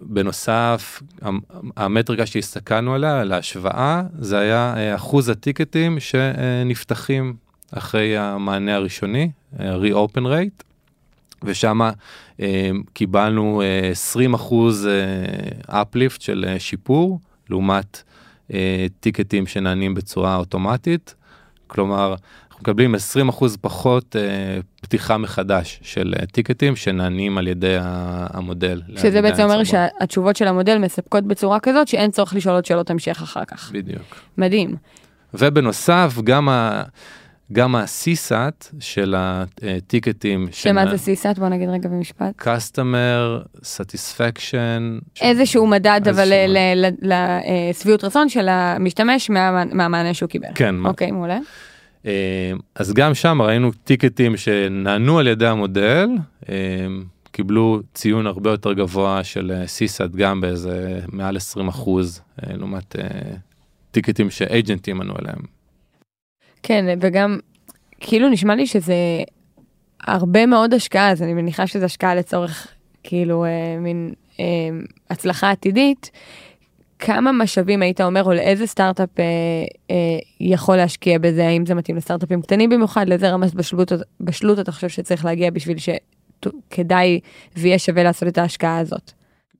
בנוסף 0.00 1.02
המ- 1.22 1.40
המטריקה 1.76 2.26
שהסתכלנו 2.26 2.94
עליה 2.94 3.24
להשוואה 3.24 4.02
זה 4.18 4.38
היה 4.38 4.74
uh, 4.74 4.96
אחוז 4.96 5.28
הטיקטים 5.28 6.00
שנפתחים 6.00 7.34
אחרי 7.72 8.18
המענה 8.18 8.74
הראשוני 8.74 9.30
re-open 9.58 10.20
rate. 10.22 10.62
ושם 11.44 11.80
אה, 12.40 12.70
קיבלנו 12.92 13.62
אה, 13.62 13.88
20 13.90 14.34
אחוז 14.34 14.86
אה, 15.68 15.82
uplift 15.82 16.16
של 16.22 16.44
אה, 16.48 16.58
שיפור 16.58 17.20
לעומת 17.50 18.02
אה, 18.54 18.86
טיקטים 19.00 19.46
שנענים 19.46 19.94
בצורה 19.94 20.36
אוטומטית. 20.36 21.14
כלומר, 21.66 22.14
אנחנו 22.56 22.72
מקבלים 22.72 22.94
20 22.94 23.28
אחוז 23.28 23.56
פחות 23.60 24.16
אה, 24.16 24.22
פתיחה 24.82 25.18
מחדש 25.18 25.80
של 25.82 26.14
אה, 26.20 26.26
טיקטים 26.26 26.76
שנענים 26.76 27.38
על 27.38 27.48
ידי 27.48 27.76
המודל. 27.80 28.82
שזה 28.96 29.22
בעצם 29.22 29.42
אומר 29.42 29.54
הבא. 29.54 29.64
שהתשובות 29.64 30.36
של 30.36 30.48
המודל 30.48 30.78
מספקות 30.78 31.24
בצורה 31.24 31.60
כזאת 31.60 31.88
שאין 31.88 32.10
צורך 32.10 32.34
לשאול 32.34 32.54
עוד 32.54 32.64
שאלות 32.64 32.90
המשך 32.90 33.22
אחר 33.22 33.44
כך. 33.44 33.70
בדיוק. 33.72 34.02
מדהים. 34.38 34.76
ובנוסף, 35.34 36.14
גם 36.24 36.48
ה... 36.48 36.82
גם 37.52 37.74
ה-CSAT 37.74 38.66
של 38.80 39.14
הטיקטים, 39.18 40.48
שמה 40.52 40.90
זה 40.90 40.98
סיסאט 40.98 41.38
בוא 41.38 41.48
נגיד 41.48 41.68
רגע 41.68 41.88
במשפט. 41.88 42.42
customer 42.48 43.44
satisfaction, 43.62 45.00
איזשהו 45.20 45.66
מדד 45.66 46.00
אבל 46.10 46.32
ל- 46.48 46.86
לשביעות 47.02 48.04
רצון 48.04 48.28
של 48.28 48.48
המשתמש 48.48 49.30
מה- 49.30 49.64
מהמענה 49.64 50.14
שהוא 50.14 50.28
קיבל. 50.28 50.48
כן, 50.54 50.74
אוקיי 50.84 51.10
מעולה. 51.10 51.38
אה, 52.06 52.52
אז 52.74 52.92
גם 52.92 53.14
שם 53.14 53.42
ראינו 53.42 53.72
טיקטים 53.84 54.36
שנענו 54.36 55.18
על 55.18 55.26
ידי 55.26 55.46
המודל, 55.46 56.08
אה, 56.48 56.86
קיבלו 57.30 57.80
ציון 57.94 58.26
הרבה 58.26 58.50
יותר 58.50 58.72
גבוה 58.72 59.24
של 59.24 59.52
אה, 59.54 59.64
CSAT 59.64 60.16
גם 60.16 60.40
באיזה 60.40 61.00
מעל 61.12 61.36
20 61.36 61.68
אחוז 61.68 62.20
לעומת 62.42 62.96
טיקטים 63.90 64.30
שאג'נטים 64.30 65.00
ענו 65.00 65.14
עליהם. 65.18 65.40
כן 66.62 66.98
וגם 67.00 67.38
כאילו 68.00 68.28
נשמע 68.28 68.54
לי 68.54 68.66
שזה 68.66 68.94
הרבה 70.00 70.46
מאוד 70.46 70.74
השקעה 70.74 71.10
אז 71.10 71.22
אני 71.22 71.34
מניחה 71.34 71.66
שזה 71.66 71.84
השקעה 71.84 72.14
לצורך 72.14 72.68
כאילו 73.02 73.44
מין 73.80 74.14
הצלחה 75.10 75.50
עתידית. 75.50 76.10
כמה 76.98 77.32
משאבים 77.32 77.82
היית 77.82 78.00
אומר 78.00 78.24
או 78.24 78.32
לאיזה 78.32 78.66
סטארט-אפ 78.66 79.08
אה, 79.18 79.24
אה, 79.90 79.96
יכול 80.40 80.76
להשקיע 80.76 81.18
בזה 81.18 81.46
האם 81.46 81.66
זה 81.66 81.74
מתאים 81.74 81.96
לסטארט-אפים 81.96 82.42
קטנים 82.42 82.70
במיוחד 82.70 83.08
לאיזה 83.08 83.30
רמת 83.30 83.54
בשלות, 83.54 83.92
בשלות 84.20 84.58
אתה 84.58 84.72
חושב 84.72 84.88
שצריך 84.88 85.24
להגיע 85.24 85.50
בשביל 85.50 85.76
שכדאי 85.78 87.20
ויהיה 87.56 87.78
שווה 87.78 88.02
לעשות 88.02 88.28
את 88.28 88.38
ההשקעה 88.38 88.78
הזאת. 88.78 89.12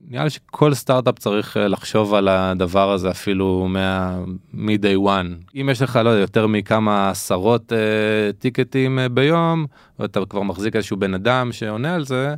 נראה 0.09 0.23
לי 0.23 0.29
שכל 0.29 0.73
סטארט-אפ 0.73 1.19
צריך 1.19 1.57
אה, 1.57 1.67
לחשוב 1.67 2.13
על 2.13 2.27
הדבר 2.27 2.91
הזה 2.91 3.11
אפילו 3.11 3.67
מה 3.69 4.17
מ-day 4.53 4.97
one. 5.07 5.59
אם 5.61 5.69
יש 5.71 5.81
לך 5.81 5.99
לא 6.03 6.09
יודע, 6.09 6.21
יותר 6.21 6.47
מכמה 6.47 7.09
עשרות 7.09 7.73
אה, 7.73 8.31
טיקטים 8.39 8.99
אה, 8.99 9.09
ביום 9.09 9.65
ואתה 9.99 10.19
כבר 10.29 10.41
מחזיק 10.41 10.75
איזשהו 10.75 10.97
בן 10.97 11.13
אדם 11.13 11.51
שעונה 11.51 11.95
על 11.95 12.05
זה 12.05 12.35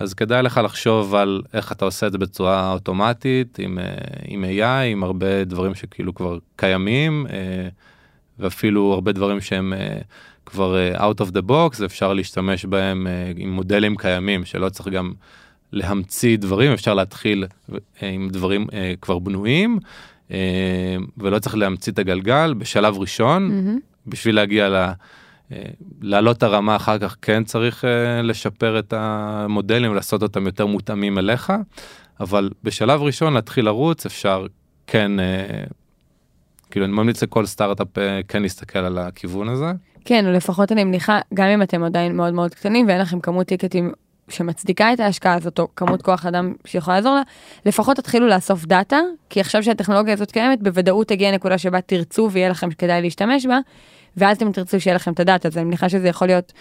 אז 0.00 0.14
כדאי 0.14 0.42
לך 0.42 0.60
לחשוב 0.64 1.14
על 1.14 1.42
איך 1.54 1.72
אתה 1.72 1.84
עושה 1.84 2.06
את 2.06 2.12
זה 2.12 2.18
בצורה 2.18 2.72
אוטומטית 2.72 3.58
עם, 3.58 3.78
אה, 3.78 3.84
עם 4.24 4.44
AI 4.44 4.84
עם 4.92 5.02
הרבה 5.04 5.44
דברים 5.44 5.74
שכאילו 5.74 6.14
כבר 6.14 6.38
קיימים 6.56 7.26
אה, 7.30 7.68
ואפילו 8.38 8.92
הרבה 8.92 9.12
דברים 9.12 9.40
שהם 9.40 9.72
אה, 9.72 9.98
כבר 10.46 10.76
out 10.96 11.20
of 11.20 11.30
the 11.30 11.42
box 11.48 11.76
ואפשר 11.80 12.12
להשתמש 12.12 12.64
בהם 12.64 13.06
עם 13.36 13.50
מודלים 13.50 13.96
קיימים 13.96 14.44
שלא 14.44 14.68
צריך 14.68 14.88
גם 14.88 15.12
להמציא 15.72 16.38
דברים 16.38 16.72
אפשר 16.72 16.94
להתחיל 16.94 17.46
עם 18.02 18.28
דברים 18.30 18.66
כבר 19.00 19.18
בנויים 19.18 19.78
ולא 21.18 21.38
צריך 21.38 21.56
להמציא 21.56 21.92
את 21.92 21.98
הגלגל 21.98 22.54
בשלב 22.54 22.98
ראשון 22.98 23.48
מהמם. 23.48 23.78
בשביל 24.06 24.34
להגיע 24.34 24.68
ל... 24.68 24.74
אה, 24.74 24.92
לעלות 26.02 26.36
את 26.36 26.42
הרמה 26.42 26.76
אחר 26.76 26.98
כך 26.98 27.16
כן 27.22 27.44
צריך 27.44 27.84
אה, 27.84 28.22
לשפר 28.22 28.78
את 28.78 28.92
המודלים 28.96 29.90
ולעשות 29.90 30.22
אותם 30.22 30.46
יותר 30.46 30.66
מותאמים 30.66 31.18
אליך 31.18 31.52
אבל 32.20 32.50
בשלב 32.62 33.02
ראשון 33.02 33.32
להתחיל 33.32 33.64
לרוץ 33.64 34.06
אפשר 34.06 34.46
כן 34.86 35.20
אה, 35.20 35.64
כאילו 36.70 36.84
אני 36.86 36.92
ממליץ 36.92 37.22
לכל 37.22 37.46
סטארט-אפ 37.46 37.98
אה, 37.98 38.20
כן 38.28 38.42
להסתכל 38.42 38.78
על 38.78 38.98
הכיוון 38.98 39.48
הזה. 39.48 39.72
כן, 40.04 40.24
לפחות 40.24 40.72
אני 40.72 40.84
מניחה, 40.84 41.20
גם 41.34 41.46
אם 41.46 41.62
אתם 41.62 41.84
עדיין 41.84 42.16
מאוד 42.16 42.34
מאוד 42.34 42.54
קטנים 42.54 42.88
ואין 42.88 43.00
לכם 43.00 43.20
כמות 43.20 43.46
טיקטים 43.46 43.92
שמצדיקה 44.28 44.92
את 44.92 45.00
ההשקעה 45.00 45.34
הזאת, 45.34 45.58
או 45.58 45.68
כמות 45.76 46.02
כוח 46.02 46.26
אדם 46.26 46.54
שיכולה 46.64 46.96
לעזור 46.96 47.14
לה, 47.14 47.22
לפחות 47.66 47.96
תתחילו 47.96 48.28
לאסוף 48.28 48.64
דאטה, 48.64 48.98
כי 49.30 49.40
עכשיו 49.40 49.62
שהטכנולוגיה 49.62 50.14
הזאת 50.14 50.30
קיימת, 50.30 50.62
בוודאות 50.62 51.08
תגיע 51.08 51.32
נקודה 51.32 51.58
שבה 51.58 51.80
תרצו 51.80 52.28
ויהיה 52.32 52.48
לכם 52.48 52.70
כדאי 52.70 53.02
להשתמש 53.02 53.46
בה, 53.46 53.58
ואז 54.16 54.36
אתם 54.36 54.52
תרצו 54.52 54.80
שיהיה 54.80 54.94
לכם 54.94 55.12
את 55.12 55.20
הדאטה, 55.20 55.48
אז 55.48 55.56
אני 55.56 55.64
מניחה 55.64 55.88
שזה 55.88 56.08
יכול 56.08 56.28
להיות, 56.28 56.52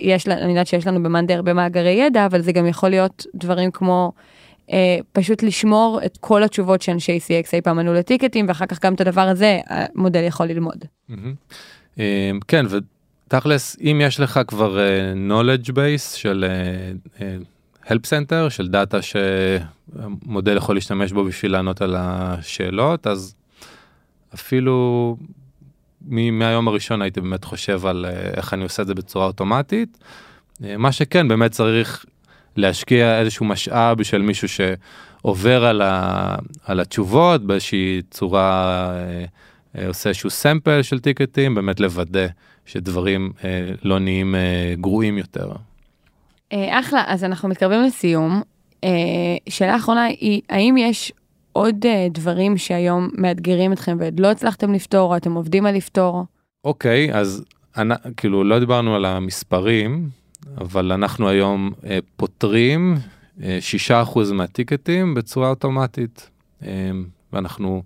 יש, 0.00 0.28
אני 0.28 0.50
יודעת 0.50 0.66
שיש 0.66 0.86
לנו 0.86 1.02
במאנדי 1.02 1.34
הרבה 1.34 1.52
מאגרי 1.52 1.90
ידע, 1.90 2.26
אבל 2.26 2.40
זה 2.40 2.52
גם 2.52 2.66
יכול 2.66 2.88
להיות 2.88 3.26
דברים 3.34 3.70
כמו 3.70 4.12
אה, 4.72 4.98
פשוט 5.12 5.42
לשמור 5.42 6.00
את 6.06 6.16
כל 6.20 6.42
התשובות 6.42 6.82
שאנשי 6.82 7.18
CX 7.18 7.48
אי 7.52 7.60
פעם 7.60 7.78
ענו 7.78 7.94
לטיקטים, 7.94 8.48
ואחר 8.48 8.66
כך 8.66 8.84
גם 8.84 8.94
את 8.94 9.00
הדבר 9.00 9.20
הזה 9.20 9.58
המודל 9.68 10.22
יכול 10.22 10.46
ללמוד. 10.46 10.84
מהמם. 11.08 11.34
אה, 11.98 12.30
כן 12.48 12.66
ותכלס 13.26 13.76
אם 13.80 14.00
יש 14.04 14.20
לך 14.20 14.40
כבר 14.46 14.78
אה, 14.78 15.12
knowledge 15.28 15.68
base 15.68 16.16
של 16.16 16.44
אה, 16.48 17.26
אה, 17.26 17.36
help 17.86 18.06
center 18.06 18.50
של 18.50 18.68
דאטה 18.68 18.98
שמודל 19.02 20.56
יכול 20.56 20.74
להשתמש 20.74 21.12
בו 21.12 21.24
בשביל 21.24 21.52
לענות 21.52 21.82
על 21.82 21.94
השאלות 21.98 23.06
אז 23.06 23.34
אפילו 24.34 25.16
מהיום 26.08 26.68
הראשון 26.68 27.02
הייתי 27.02 27.20
באמת 27.20 27.44
חושב 27.44 27.86
על 27.86 28.06
אה, 28.08 28.30
איך 28.36 28.54
אני 28.54 28.62
עושה 28.62 28.82
את 28.82 28.86
זה 28.86 28.94
בצורה 28.94 29.26
אוטומטית. 29.26 29.98
אה, 30.64 30.76
מה 30.76 30.92
שכן 30.92 31.28
באמת 31.28 31.50
צריך 31.50 32.04
להשקיע 32.56 33.20
איזשהו 33.20 33.46
משאב 33.46 34.02
של 34.02 34.22
מישהו 34.22 34.48
שעובר 34.48 35.64
על, 35.64 35.82
ה, 35.82 36.34
על 36.64 36.80
התשובות 36.80 37.44
באיזושהי 37.44 38.02
צורה, 38.10 38.90
אה, 39.78 39.86
עושה 39.88 40.08
איזשהו 40.08 40.30
סמפל 40.30 40.82
של 40.82 40.98
טיקטים, 40.98 41.54
באמת 41.54 41.80
לוודא 41.80 42.26
שדברים 42.66 43.32
לא 43.82 43.98
נהיים 43.98 44.34
גרועים 44.80 45.18
יותר. 45.18 45.52
אחלה, 46.52 47.04
אז 47.06 47.24
אנחנו 47.24 47.48
מתקרבים 47.48 47.82
לסיום. 47.82 48.42
שאלה 49.48 49.76
אחרונה 49.76 50.04
היא, 50.04 50.40
האם 50.48 50.76
יש 50.76 51.12
עוד 51.56 51.86
אה, 51.86 52.06
דברים 52.10 52.56
שהיום 52.56 53.08
מאתגרים 53.18 53.72
אתכם 53.72 53.96
ועוד 54.00 54.20
לא 54.20 54.30
הצלחתם 54.30 54.72
לפתור, 54.72 55.12
או 55.12 55.16
אתם 55.16 55.32
עובדים 55.32 55.66
על 55.66 55.74
לפתור? 55.76 56.24
אוקיי, 56.64 57.14
אז 57.14 57.44
אנ- 57.76 58.10
כאילו 58.16 58.44
לא 58.44 58.58
דיברנו 58.58 58.94
על 58.94 59.04
המספרים, 59.04 60.08
אבל 60.58 60.92
אנחנו 60.92 61.28
היום 61.28 61.72
אה, 61.86 61.98
פותרים 62.16 62.94
אה, 63.42 63.58
6% 64.04 64.32
מהטיקטים 64.32 65.14
בצורה 65.14 65.48
אוטומטית, 65.48 66.30
אה, 66.62 66.90
ואנחנו 67.32 67.82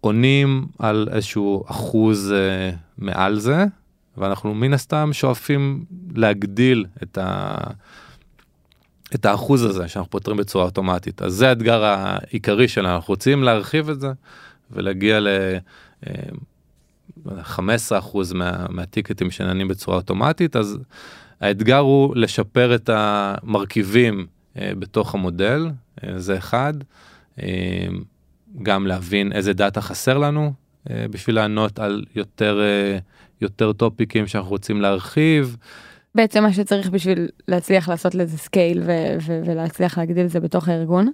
עונים 0.00 0.66
על 0.78 1.08
איזשהו 1.12 1.64
אחוז 1.66 2.32
אה, 2.32 2.70
מעל 2.98 3.38
זה, 3.38 3.64
ואנחנו 4.16 4.54
מן 4.54 4.72
הסתם 4.72 5.10
שואפים 5.12 5.84
להגדיל 6.14 6.84
את, 7.02 7.18
ה... 7.18 7.54
את 9.14 9.26
האחוז 9.26 9.64
הזה 9.64 9.88
שאנחנו 9.88 10.10
פותרים 10.10 10.36
בצורה 10.36 10.64
אוטומטית. 10.64 11.22
אז 11.22 11.32
זה 11.32 11.48
האתגר 11.48 11.84
העיקרי 11.84 12.68
שלנו, 12.68 12.96
אנחנו 12.96 13.12
רוצים 13.12 13.42
להרחיב 13.42 13.90
את 13.90 14.00
זה 14.00 14.12
ולהגיע 14.70 15.20
ל... 15.20 15.28
אה, 16.06 16.12
15% 17.26 17.60
מה, 18.34 18.66
מהטיקטים 18.68 19.30
שנענים 19.30 19.68
בצורה 19.68 19.96
אוטומטית, 19.96 20.56
אז 20.56 20.78
האתגר 21.40 21.78
הוא 21.78 22.16
לשפר 22.16 22.74
את 22.74 22.90
המרכיבים 22.92 24.26
אה, 24.56 24.72
בתוך 24.78 25.14
המודל, 25.14 25.70
אה, 26.04 26.18
זה 26.18 26.38
אחד. 26.38 26.74
אה, 27.42 27.86
גם 28.62 28.86
להבין 28.86 29.32
איזה 29.32 29.52
דאטה 29.52 29.80
חסר 29.80 30.18
לנו 30.18 30.52
אה, 30.90 31.06
בשביל 31.10 31.36
לענות 31.36 31.78
על 31.78 32.04
יותר, 32.14 32.60
אה, 32.60 32.98
יותר 33.40 33.72
טופיקים 33.72 34.26
שאנחנו 34.26 34.50
רוצים 34.50 34.80
להרחיב. 34.80 35.56
בעצם 36.18 36.42
מה 36.42 36.52
שצריך 36.52 36.90
בשביל 36.90 37.28
להצליח 37.48 37.88
לעשות 37.88 38.14
לזה 38.14 38.38
scale 38.38 38.82
ו- 38.86 39.16
ו- 39.26 39.40
ולהצליח 39.44 39.98
להגדיל 39.98 40.24
את 40.24 40.30
זה 40.30 40.40
בתוך 40.40 40.68
הארגון. 40.68 41.10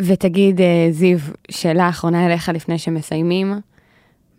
ותגיד, 0.00 0.60
אה, 0.60 0.88
זיו, 0.90 1.18
שאלה 1.50 1.88
אחרונה 1.88 2.26
אליך 2.26 2.48
לפני 2.48 2.78
שמסיימים. 2.78 3.60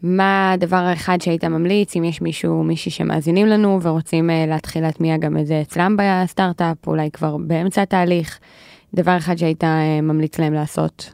מה 0.04 0.52
הדבר 0.52 0.78
האחד 0.78 1.22
שהיית 1.22 1.44
ממליץ, 1.44 1.96
אם 1.96 2.04
יש 2.04 2.22
מישהו, 2.22 2.64
מישהי 2.64 2.92
שמאזינים 2.92 3.48
לנו 3.48 3.80
ורוצים 3.82 4.30
אה, 4.30 4.46
להתחיל 4.48 4.82
להטמיע 4.82 5.18
גם 5.18 5.38
את 5.38 5.48
זה 5.48 5.62
אצלם 5.62 5.98
בסטארט-אפ, 5.98 6.88
אולי 6.88 7.12
כבר 7.12 7.38
באמצע 7.38 7.82
התהליך, 7.82 8.40
דבר 8.94 9.18
אחד 9.18 9.36
שהיית 9.36 9.64
אה, 9.64 10.02
ממליץ 10.02 10.40
להם 10.40 10.54
לעשות. 10.54 11.14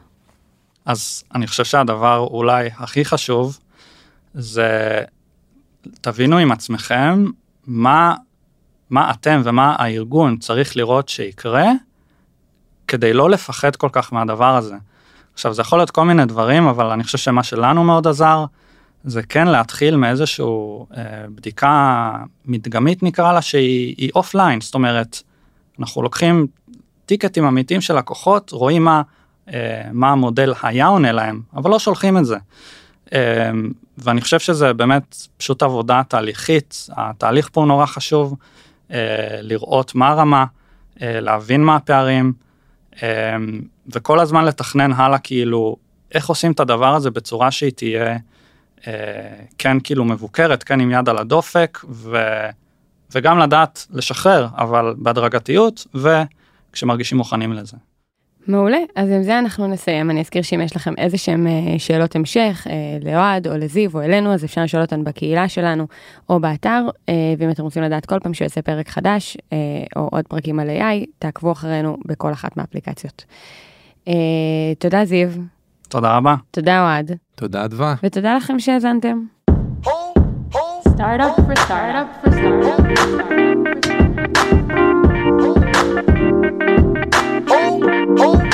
אז 0.84 1.24
אני 1.34 1.46
חושב 1.46 1.64
שהדבר 1.64 2.26
אולי 2.30 2.68
הכי 2.78 3.04
חשוב 3.04 3.58
זה 4.34 5.00
תבינו 6.00 6.38
עם 6.38 6.52
עצמכם 6.52 7.24
מה, 7.66 8.14
מה 8.90 9.10
אתם 9.10 9.40
ומה 9.44 9.76
הארגון 9.78 10.36
צריך 10.36 10.76
לראות 10.76 11.08
שיקרה 11.08 11.70
כדי 12.88 13.12
לא 13.12 13.30
לפחד 13.30 13.76
כל 13.76 13.88
כך 13.92 14.12
מהדבר 14.12 14.56
הזה. 14.56 14.74
עכשיו 15.34 15.54
זה 15.54 15.62
יכול 15.62 15.78
להיות 15.78 15.90
כל 15.90 16.04
מיני 16.04 16.24
דברים 16.24 16.66
אבל 16.66 16.86
אני 16.86 17.04
חושב 17.04 17.18
שמה 17.18 17.42
שלנו 17.42 17.84
מאוד 17.84 18.06
עזר 18.06 18.44
זה 19.04 19.22
כן 19.22 19.48
להתחיל 19.48 19.96
מאיזשהו 19.96 20.86
אה, 20.96 21.02
בדיקה 21.34 22.12
מדגמית 22.44 23.02
נקרא 23.02 23.32
לה 23.32 23.42
שהיא 23.42 24.10
אופליין 24.14 24.60
זאת 24.60 24.74
אומרת 24.74 25.22
אנחנו 25.80 26.02
לוקחים 26.02 26.46
טיקטים 27.06 27.44
אמיתיים 27.44 27.80
של 27.80 27.96
לקוחות 27.96 28.50
רואים 28.50 28.84
מה 28.84 29.02
אה, 29.52 29.82
מה 29.92 30.10
המודל 30.10 30.52
היה 30.62 30.86
עונה 30.86 31.12
להם, 31.12 31.40
אבל 31.54 31.70
לא 31.70 31.78
שולחים 31.78 32.18
את 32.18 32.24
זה. 32.24 32.36
אה, 33.12 33.50
ואני 33.98 34.20
חושב 34.20 34.38
שזה 34.38 34.72
באמת 34.72 35.16
פשוט 35.36 35.62
עבודה 35.62 36.02
תהליכית, 36.08 36.86
התהליך 36.90 37.48
פה 37.52 37.60
הוא 37.60 37.68
נורא 37.68 37.86
חשוב, 37.86 38.34
לראות 39.42 39.94
מה 39.94 40.08
הרמה, 40.08 40.44
אה, 41.02 41.20
להבין 41.20 41.64
מה 41.64 41.76
הפערים, 41.76 42.32
אה, 43.02 43.36
וכל 43.92 44.20
הזמן 44.20 44.44
לתכנן 44.44 44.92
הלאה 44.92 45.18
כאילו 45.18 45.76
איך 46.14 46.28
עושים 46.28 46.52
את 46.52 46.60
הדבר 46.60 46.94
הזה 46.94 47.10
בצורה 47.10 47.50
שהיא 47.50 47.72
תהיה 47.72 48.16
אה, 48.86 48.92
כן 49.58 49.80
כאילו 49.80 50.04
מבוקרת, 50.04 50.62
כן 50.62 50.80
עם 50.80 50.90
יד 50.90 51.08
על 51.08 51.18
הדופק, 51.18 51.78
ו, 51.88 52.18
וגם 53.14 53.38
לדעת 53.38 53.86
לשחרר, 53.90 54.48
אבל 54.56 54.94
בהדרגתיות, 54.98 55.86
וכשמרגישים 55.94 57.18
מוכנים 57.18 57.52
לזה. 57.52 57.76
מעולה, 58.46 58.78
אז 58.96 59.10
עם 59.10 59.22
זה 59.22 59.38
אנחנו 59.38 59.66
נסיים. 59.66 60.10
אני 60.10 60.20
אזכיר 60.20 60.42
שאם 60.42 60.60
יש 60.60 60.76
לכם 60.76 60.94
איזה 60.98 61.18
שהם 61.18 61.46
אה, 61.46 61.78
שאלות 61.78 62.16
המשך, 62.16 62.66
אה, 62.70 63.10
לאוהד 63.10 63.46
או 63.48 63.56
לזיו 63.56 63.90
או 63.94 64.00
אלינו, 64.00 64.34
אז 64.34 64.44
אפשר 64.44 64.62
לשאול 64.62 64.82
אותן 64.82 65.04
בקהילה 65.04 65.48
שלנו 65.48 65.86
או 66.28 66.40
באתר, 66.40 66.86
אה, 67.08 67.14
ואם 67.38 67.50
אתם 67.50 67.62
רוצים 67.62 67.82
לדעת 67.82 68.06
כל 68.06 68.18
פעם 68.22 68.34
שיוצא 68.34 68.60
פרק 68.60 68.88
חדש, 68.88 69.36
אה, 69.52 69.56
או 69.96 70.08
עוד 70.12 70.26
פרקים 70.28 70.60
על 70.60 70.70
AI, 70.70 71.06
תעקבו 71.18 71.52
אחרינו 71.52 71.96
בכל 72.06 72.32
אחת 72.32 72.56
מהאפליקציות. 72.56 73.24
אה, 74.08 74.14
תודה 74.78 75.04
זיו, 75.04 75.28
תודה 75.88 76.16
רבה. 76.16 76.34
תודה 76.50 76.82
אוהד, 76.82 77.12
תודה 77.34 77.64
אדווה. 77.64 77.94
ותודה 78.02 78.36
לכם 78.36 78.58
שהאזנתם. 78.58 79.22
Startup 80.98 81.36
for 81.46 81.56
startup 81.64 82.08
for 82.20 82.32
startup. 82.32 82.78
for 85.54 85.77
Oh, 87.50 87.80
oh. 88.18 88.47